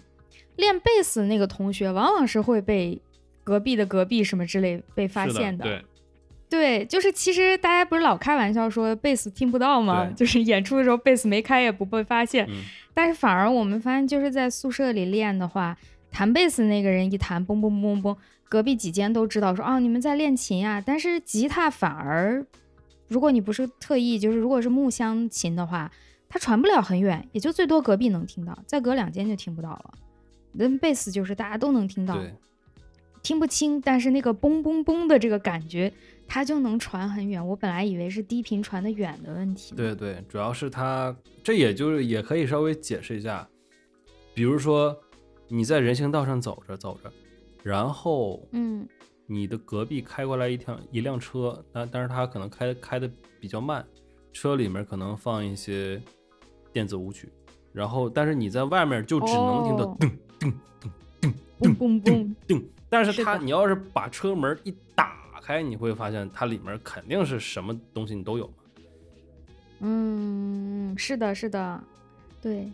[0.56, 3.00] 练贝斯那个同学往往是会被。
[3.46, 5.84] 隔壁的隔壁什么之类被发现的，对，
[6.54, 10.06] 对，就是其实大家不是老开玩笑说贝斯听不到吗？
[10.14, 12.48] 就是演出的时候贝斯没开也不被发现，
[12.94, 15.76] 但是反而我们发现就是在宿舍里练的话，
[16.10, 18.16] 弹贝斯那个人一弹嘣嘣嘣嘣，
[18.48, 20.80] 隔壁几间都知道说哦你们在练琴呀。
[20.84, 22.46] 但是吉他反而，
[23.08, 25.90] 如果你不是特意，就是如果是木箱琴的话，
[26.28, 29.94] 它传不了很远，也就最多隔壁能听到，再隔两间就听不到了。
[30.52, 32.18] 那贝斯就是大家都能听到。
[33.22, 35.90] 听不清，但是那个嘣嘣嘣的这个感觉，
[36.26, 37.46] 它就能传很远。
[37.46, 39.74] 我本来以为是低频传的远的问题。
[39.74, 43.48] 对对，主要是它，这也就是也可以稍微解释一下。
[44.34, 44.96] 比如说
[45.48, 47.12] 你在人行道上走着走着，
[47.62, 48.86] 然后嗯，
[49.26, 53.86] 你的隔壁开过来一辆一辆车，但但是它可能开开的比较慢，
[54.32, 56.02] 车里面可能放一些
[56.72, 57.32] 电子舞曲，
[57.72, 60.10] 然后但是你在外面就只能听到噔
[60.40, 60.52] 噔
[61.20, 62.64] 噔噔噔噔噔。
[62.88, 68.50] 但是它，你要是把车门一打开，你会发现它里面肯定是什么东西你都有。
[69.80, 71.84] 嗯，是的，是的，
[72.40, 72.72] 对。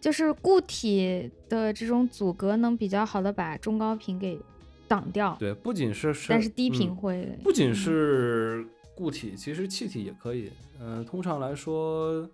[0.00, 4.40] 就是固体的这种阻隔能比较好的把中高频给
[4.88, 8.66] 挡掉，对，不仅是是，但是低频嗯会，不仅嗯是
[8.96, 10.50] 固体，其实气体也可以。
[10.80, 12.26] 嗯、通常来说，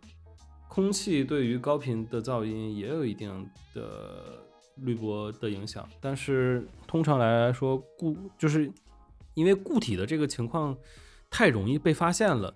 [0.68, 4.40] 空气对于高频的噪音也有一定的
[4.76, 8.70] 滤波的影响，但是通常来说，固就是
[9.36, 10.76] 因为固体的这个情况
[11.30, 12.52] 太容易被发现了。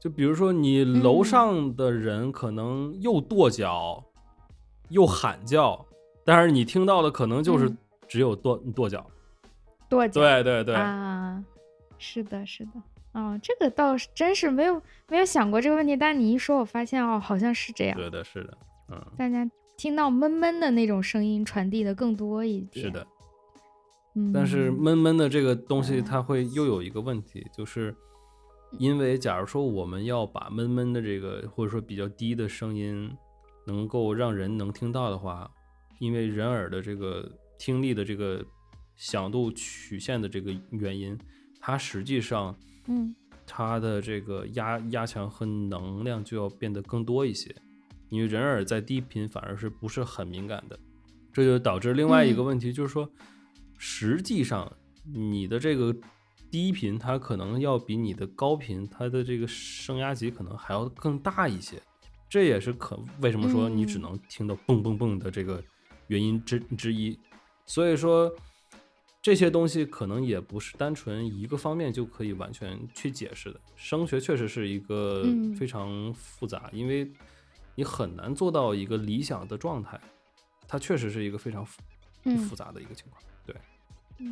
[0.00, 4.04] 就比如说，你楼嗯上的人可能又跺脚，
[4.90, 5.86] 又喊叫，
[6.24, 9.04] 但是你听到的可能就是嗯只有跺跺脚。
[9.88, 11.42] 跺脚对对对，啊，
[11.98, 12.70] 是的，是的，
[13.12, 18.58] 哦，这个倒是真是没有没有想过这个问题，但你一说，我发现哦，好像是这样，是的，是的，
[18.90, 23.06] 嗯，大家听到闷闷的那种声音传递的更多一点，是的。
[24.14, 27.94] 嗯，但是闷闷的这个东西，嗯它会又有一个问题，就是
[28.78, 33.10] 因为假如说我们要把闷闷的这个或者说比较低的声音
[33.66, 35.50] 能够让人能听到的话，
[35.98, 38.44] 因为人耳的这个听力的这个
[38.96, 41.18] 响度曲线的这个原因，
[41.60, 42.54] 它实际上
[42.86, 43.14] 嗯。
[43.50, 47.50] 它的这个压压强和能量就要变得更多一些，
[48.10, 50.78] 因为人耳在低频反而是不是很敏感的，
[51.32, 52.44] 这就导致另外一个嗯。
[52.44, 53.10] 问题，就是说，
[53.78, 54.70] 实际上
[55.04, 55.96] 你的这个
[56.50, 61.80] 低频它可能要比你的高频它的这个声压级可能还要更大一些，
[62.28, 65.62] 这也是可为什么说你只嗯能听到蹦蹦蹦的这个
[66.08, 67.18] 原因之之一。
[67.66, 68.34] 所以说，
[69.20, 73.60] 这些东西可能也不是单纯一个方面就可以完全去解释的。
[73.76, 77.12] 声学确实是一个嗯非常复杂，因为
[77.74, 80.00] 你很难做到一个理想的状态，
[80.66, 81.78] 它确实是一个非常复
[82.24, 83.22] 嗯复杂的一个情况。
[84.18, 84.26] 对，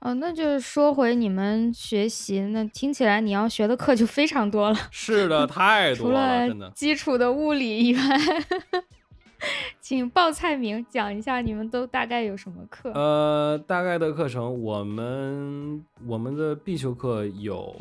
[0.00, 6.66] 哦，那就是说回你们学习，那听起来你要学的课就非常多了， 是的，太多了，真的。
[6.66, 8.02] 了基础的物理以外，
[9.80, 12.90] 请报菜名讲一下你们都大概有什么课？
[12.92, 17.74] 呃，大概的课程，我们我们的必修课有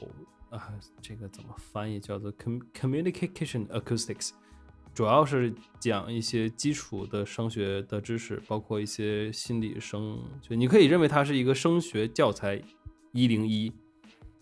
[0.50, 0.70] 啊，
[1.02, 2.00] 这个怎么翻译？
[2.00, 4.32] 叫做 com communication acoustics，
[5.00, 12.62] 主要是讲一些基础的升学的知识，包括一些心理生，就你可以认为它是一个升学教材
[13.14, 13.72] 一零一，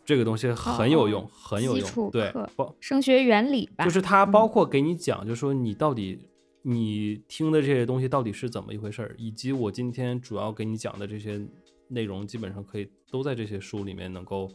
[0.03, 2.09] 这个东西很有用，哦很有用。
[2.09, 6.17] 对课，包声学原理吧，就是它嗯包括给你讲，就是说你到底
[6.63, 11.39] 你听的这些东西到底是怎么一回事儿，以及我今天主要给你讲的这些
[11.87, 14.49] 内容，基本上可以都在这些书里面能够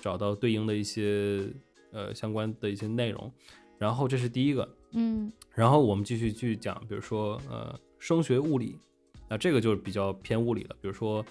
[0.00, 1.46] 找到对应的一些
[1.92, 3.30] 呃相关的一些内容。
[3.78, 4.66] 然后这是第一个，
[4.98, 8.78] 嗯然后我们继续去讲，比如说呃声学物理，
[9.28, 11.24] 那这个就是比较偏物理了，比如说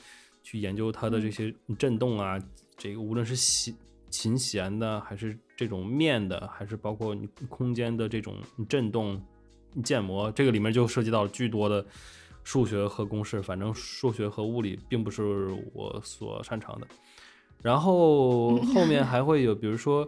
[0.43, 2.39] 去研究它的这些振动啊，
[2.77, 3.75] 这个无论是弦
[4.09, 8.35] 琴弦的，还是这种面的，还是包括你空间的这种
[8.69, 9.21] 振动
[9.83, 11.85] 建模，这个里面就涉及到巨多的
[12.43, 16.87] 数学和公式，反正数学和物理并不是我所擅长的。
[17.61, 20.07] 然后后面还会有，比如说，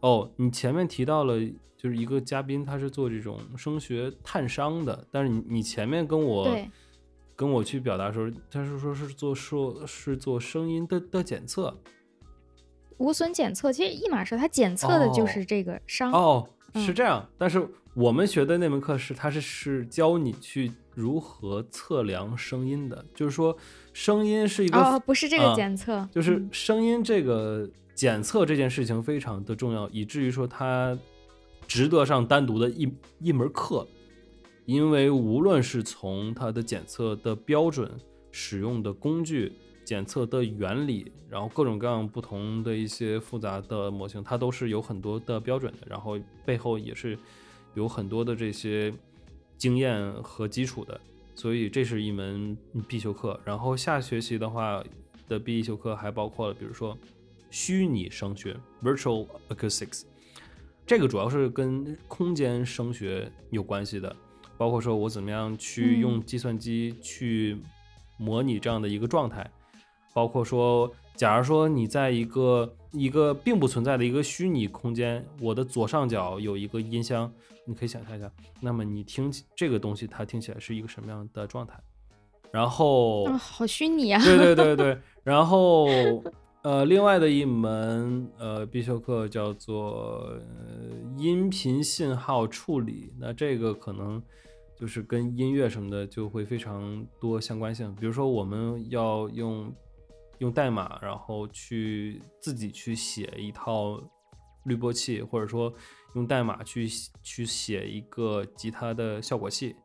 [0.00, 1.34] 哦，你前面提到了，
[1.78, 6.58] 就是一个嘉宾他是做这种声学探伤的，但是你你前面跟我
[7.36, 11.72] 跟我去表达的时候，他是说是做说是做声音的的检测，
[12.96, 16.10] 无损检测，其实一码事，他检测的就是这个伤。
[16.10, 17.64] 哦，嗯是这样，但是
[17.94, 23.56] 我们学的那门课是，它是是教你去如何测量声音的，就是说
[23.92, 30.98] 声音是一个，哦，不是这个啊检测，就是嗯声音这个检测这件事情非常的重要，以至于说它
[31.68, 32.90] 值得上单独的一
[33.20, 33.86] 一门课，
[34.64, 37.88] 因为无论是从它的检测的标准、
[38.32, 39.52] 使用的工具、
[39.84, 47.18] 检测的原理，然后各种各样不同的一些复杂的模型，它都是有很多的标准的，然后背后也是
[47.74, 48.92] 有很多的这些
[49.58, 50.98] 经验和基础的，
[51.34, 52.56] 所以这是一门
[52.88, 53.38] 必修课。
[53.44, 54.82] 然后下学期的话
[55.28, 56.96] 的必修课还包括了，比如说
[57.50, 60.04] 虚拟声学 （Virtual Acoustics），
[60.88, 64.16] 这个主要是跟空间声学有关系的，
[64.56, 67.58] 包括说我怎么样去嗯用计算机去
[68.16, 69.48] 模拟这样的一个状态，
[70.14, 77.30] 包括说，假如说你在一个一个并不存在的一个虚拟空间，我的左上角有一个音箱，
[77.66, 81.78] 你可以想象一下，那么你听起这个东西，它听起来是一个什么样的状态？
[82.50, 84.24] 然后，啊，好虚拟啊！
[84.24, 85.86] 对对对对，然后
[86.62, 90.40] 呃，另外的一门呃必修课叫做、呃、
[91.16, 94.20] 音频信号处理，那这个可能
[94.76, 97.94] 就是跟音乐什么的就会非常多相关性。
[97.94, 99.72] 比如说，我们要用
[100.38, 103.98] 用代码，然后去自己去写一套
[104.64, 105.72] 滤波器，或者说
[106.16, 106.88] 用代码去
[107.22, 109.76] 去写一个吉他的效果器。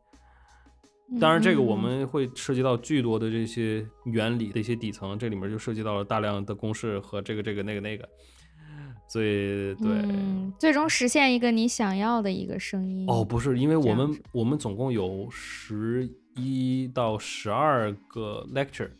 [1.20, 8.08] 当然，这个嗯我们会涉及到巨多的这些原理的一些底层，这里面就涉及到了大量的公式和这个这个那个那个，
[9.08, 9.90] 所以对。
[9.90, 13.06] 嗯，最终实现一个你想要的一个声音。
[13.08, 18.90] 哦，不是，因为我们我们总共有十一到十二个 lecture，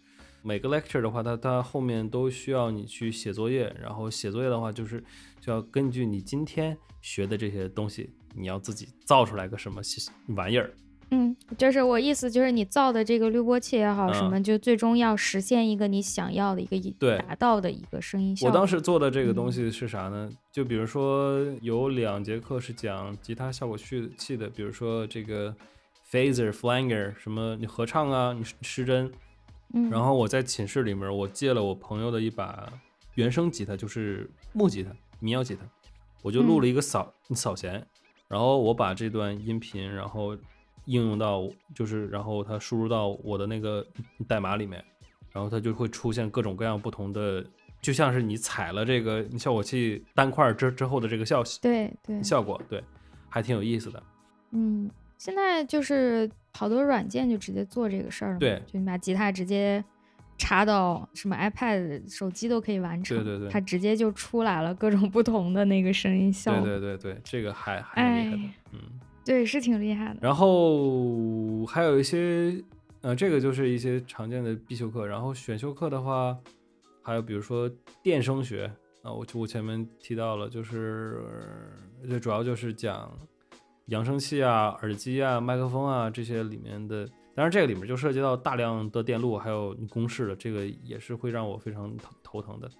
[0.42, 5.02] 每个 lecture 的话，它它后面都需要你去写作业，然后写作业的话，就是
[5.40, 9.82] 就要根据你今天学的这些东西，你要自己造出来个什么
[10.36, 10.72] 玩意儿。
[11.10, 18.50] 嗯，就是我意思就是你造的这个滤波器也好，什嗯么就最终要实现一个你想要的一个以对达到的一个声音效果。
[18.50, 20.30] 我当时做的这个东嗯西是啥呢？
[20.52, 25.54] 就比如说有两节课是讲吉他效果器器的，比如说这个
[26.10, 29.12] phaser、flanger，什么你合唱啊，你失真。
[29.74, 32.72] 嗯，然后我在寝室里面，我借了我朋友的一把
[33.14, 35.62] 原声吉他，就是木吉他、民谣吉他，
[36.22, 37.84] 我就录了一个扫、扫弦，
[38.28, 40.36] 然后我把这段音频，然后
[40.86, 43.86] 应用到就是，然后它输入到我的那个
[44.28, 44.84] 代码里面，
[45.32, 47.44] 然后它就会出现各种各样不同的，
[47.80, 52.82] 就像是你踩了这个效果器单块之之后的这个效对对，效果，对，
[53.28, 54.02] 还挺有意思的。
[54.50, 58.62] 嗯，现在就是好多软件就直接做这个事儿对。
[58.66, 59.82] 就你把吉他直接
[60.36, 63.48] 插到什么 iPad、手机都可以完成，对对对。
[63.48, 68.80] 它直接就出来了各种不同的那个声音效对果，对对对，这个还还挺厉害的哎，嗯。
[69.24, 70.18] 对是挺厉害的。
[70.20, 72.62] 然后还有一些，
[73.00, 75.06] 呃，这个就是一些常见的必修课。
[75.06, 76.36] 然后选修课的话，
[77.02, 77.70] 还有比如说
[78.02, 78.70] 电声学
[79.02, 81.22] 啊，我就我前面提到了，就是
[82.08, 83.10] 这主要就是讲
[83.86, 87.08] 扬声器啊、耳机啊、麦克风啊这些里面的。
[87.36, 91.92] 当然，这个里面就涉及到大量的电路，还有公式的，这个也是会让我非常
[92.22, 92.70] 头疼的。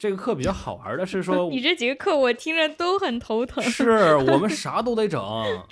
[0.00, 3.62] 这个课比较好玩的是说， 你这几个课我听着都很头疼。
[3.70, 5.22] 是我们啥都得整，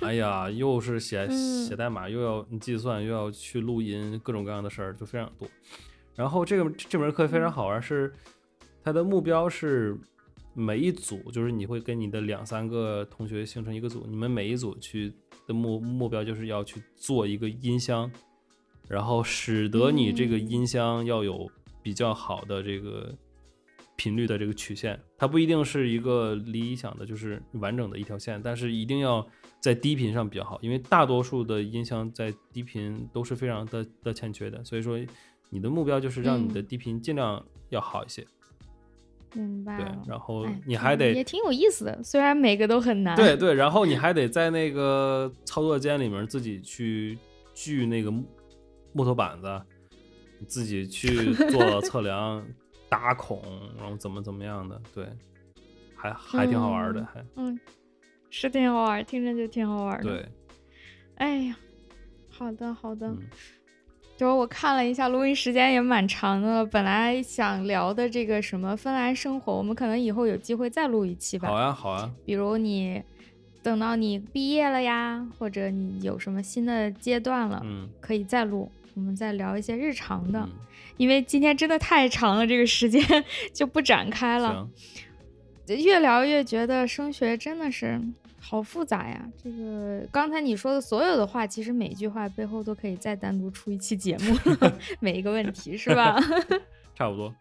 [0.03, 5.49] 哎呀，又是写嗯写代码，又要计算，又要去录音，各种各样的事儿就非常多。
[6.15, 8.13] 然后这个这门课非常好玩，是
[8.85, 9.97] 它的目标是
[10.53, 15.11] 每一组，就是你会跟你的两三个同学形成一个组，你们每一组去
[15.47, 18.11] 的目目标就是要去做一个音箱，
[18.89, 21.51] 然后使得你这个嗯音箱要有
[21.81, 23.15] 比较好的这个
[23.99, 29.27] 频率的这个曲线，它不一定是一个理想的就是完整的一条线，但是一定要
[29.61, 34.97] 在低频上比较好，因为大多数的音箱在低频都是非常的的欠缺的，所以说
[35.51, 38.25] 你的目标就是让你的嗯低频尽量要好一些，
[39.31, 39.87] 对明白对，。
[40.07, 43.17] 然后哎你还得也挺有意思的，虽然每个都很难。
[43.17, 47.19] 对对， 然后你还得在那个操作间里面自己去
[47.53, 48.25] 锯那个木
[48.93, 49.61] 木头板子，
[50.39, 52.47] 你自己去做测量、
[52.89, 53.43] 打孔，
[53.79, 55.07] 然后怎么怎么样的，对，
[55.97, 57.61] 还还挺好玩的，嗯还嗯，
[58.31, 60.29] 是挺好玩，听着就挺好玩的。，对，
[61.17, 61.57] 哎呀，
[62.31, 63.09] 好的好的。
[63.09, 63.19] 嗯
[64.17, 66.67] 就是我看了一下，录音时间也蛮长的。
[66.67, 71.47] 本来想聊的这个什么芬兰生活，我们可能以后有机会再录一期吧。
[71.47, 73.01] 好呀好呀，比如你
[73.63, 80.41] 等到你毕业了呀，或者你有什么新的阶段了，嗯可以再录，我们再聊一些日常的。
[80.41, 80.51] 嗯，
[80.99, 83.03] 因为今天真的太长了，这个时间
[83.55, 84.69] 就不展开了。
[85.69, 88.01] 越聊越觉得升学真的是
[88.41, 89.29] 好复杂呀。
[89.43, 94.35] 这个刚才你说的所有的话，其实每句话背后都可以再单独出一期节目，
[94.99, 96.19] 每一个问题是吧？
[96.97, 97.33] 差不多，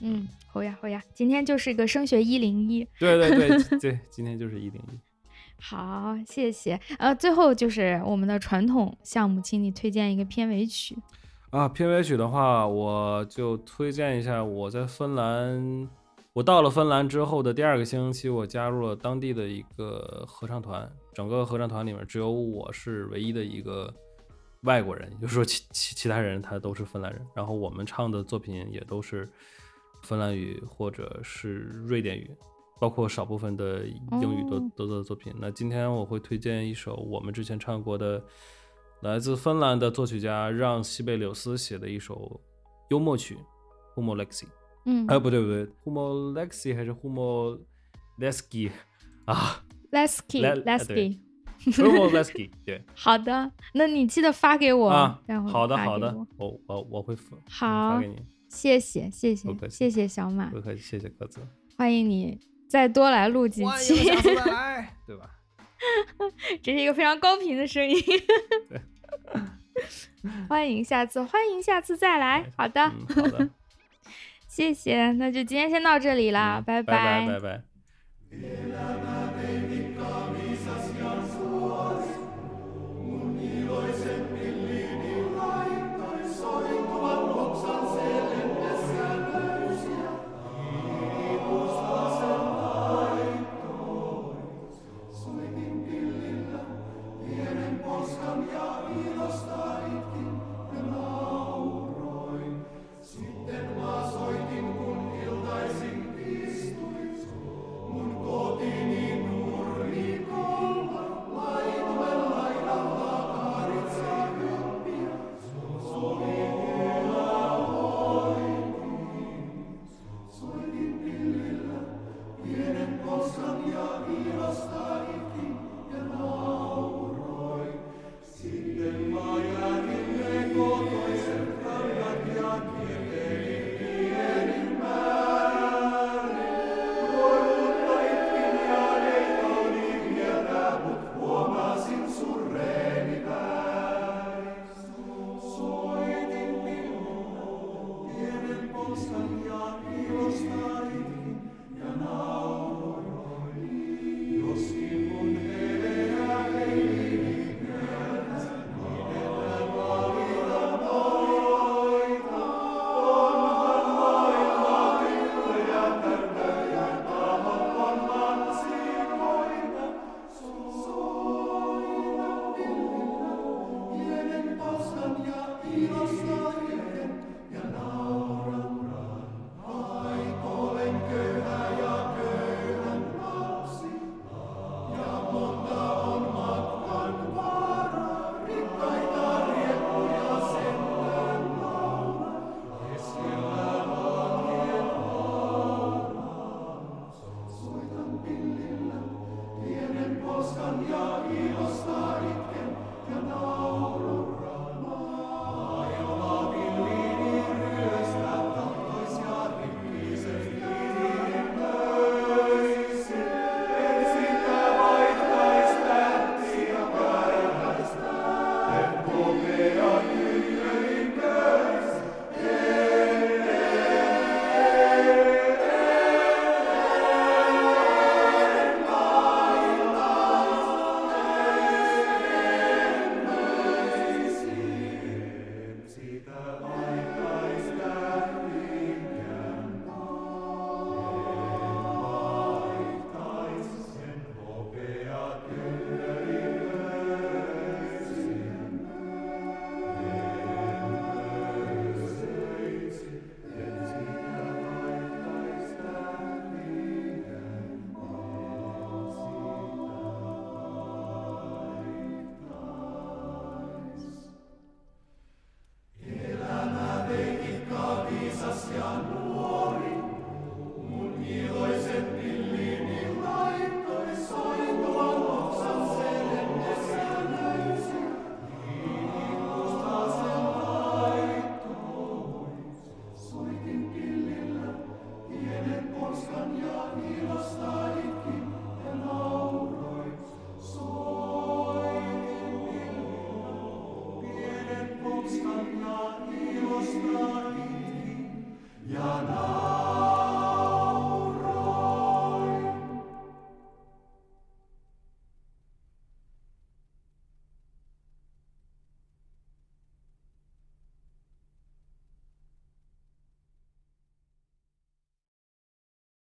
[0.00, 2.86] 嗯，好呀好呀，今天就是一个升学一零一。
[2.98, 4.98] 对对对对，今天就是一零一，
[5.58, 6.78] 好，谢谢。
[6.98, 10.94] 呃，最后就是我们的传统项目，请你推荐一个片尾曲。
[11.52, 15.86] 啊，片尾曲的话，我就推荐一下我在芬兰，
[16.32, 20.90] 我到了芬兰之后的第二个星期，我加入了当地的一个合唱团。
[21.12, 23.92] 整个合唱团里面只有我是唯一的一个
[24.62, 27.20] 外国人，也就是说其其其他人他都是芬兰人。
[27.34, 29.28] 然后我们唱的作品也都是
[30.04, 31.56] 芬兰语或者是
[31.86, 32.34] 瑞典语，
[32.80, 35.30] 包括少部分的英语都哦都的作品。
[35.38, 38.24] 那今天我会推荐一首我们之前唱过的。
[39.02, 42.40] 来自芬兰的作曲家让·西贝柳斯写的一首
[42.90, 43.36] 幽默曲
[44.00, 44.44] 《Humo Lexi》。
[44.84, 47.58] 嗯哎，不对不对，Humo Lexi 还是 Humo
[48.18, 48.70] Lesky
[49.26, 51.18] 啊 Lesky Le- Lesky。
[51.64, 54.88] ，Humo Lesky 对 好的，那你记得发给我。
[54.88, 58.16] 啊待会，儿好的好的我，我我我会发好发给你，
[58.48, 61.40] 谢谢谢谢不客气谢谢小马不，客气，谢谢鸽子，
[61.76, 62.38] 欢迎你
[62.68, 65.28] 再多来录几期，次再来，对吧？
[66.62, 67.96] 这是一个非常高频的声音。
[70.48, 72.44] 欢迎下次，欢迎下次再来。
[72.56, 73.48] 好的，嗯，好的，
[74.46, 77.62] 谢谢，那就今天先到这里啦，嗯拜拜拜拜。
[78.32, 79.21] Uniloisen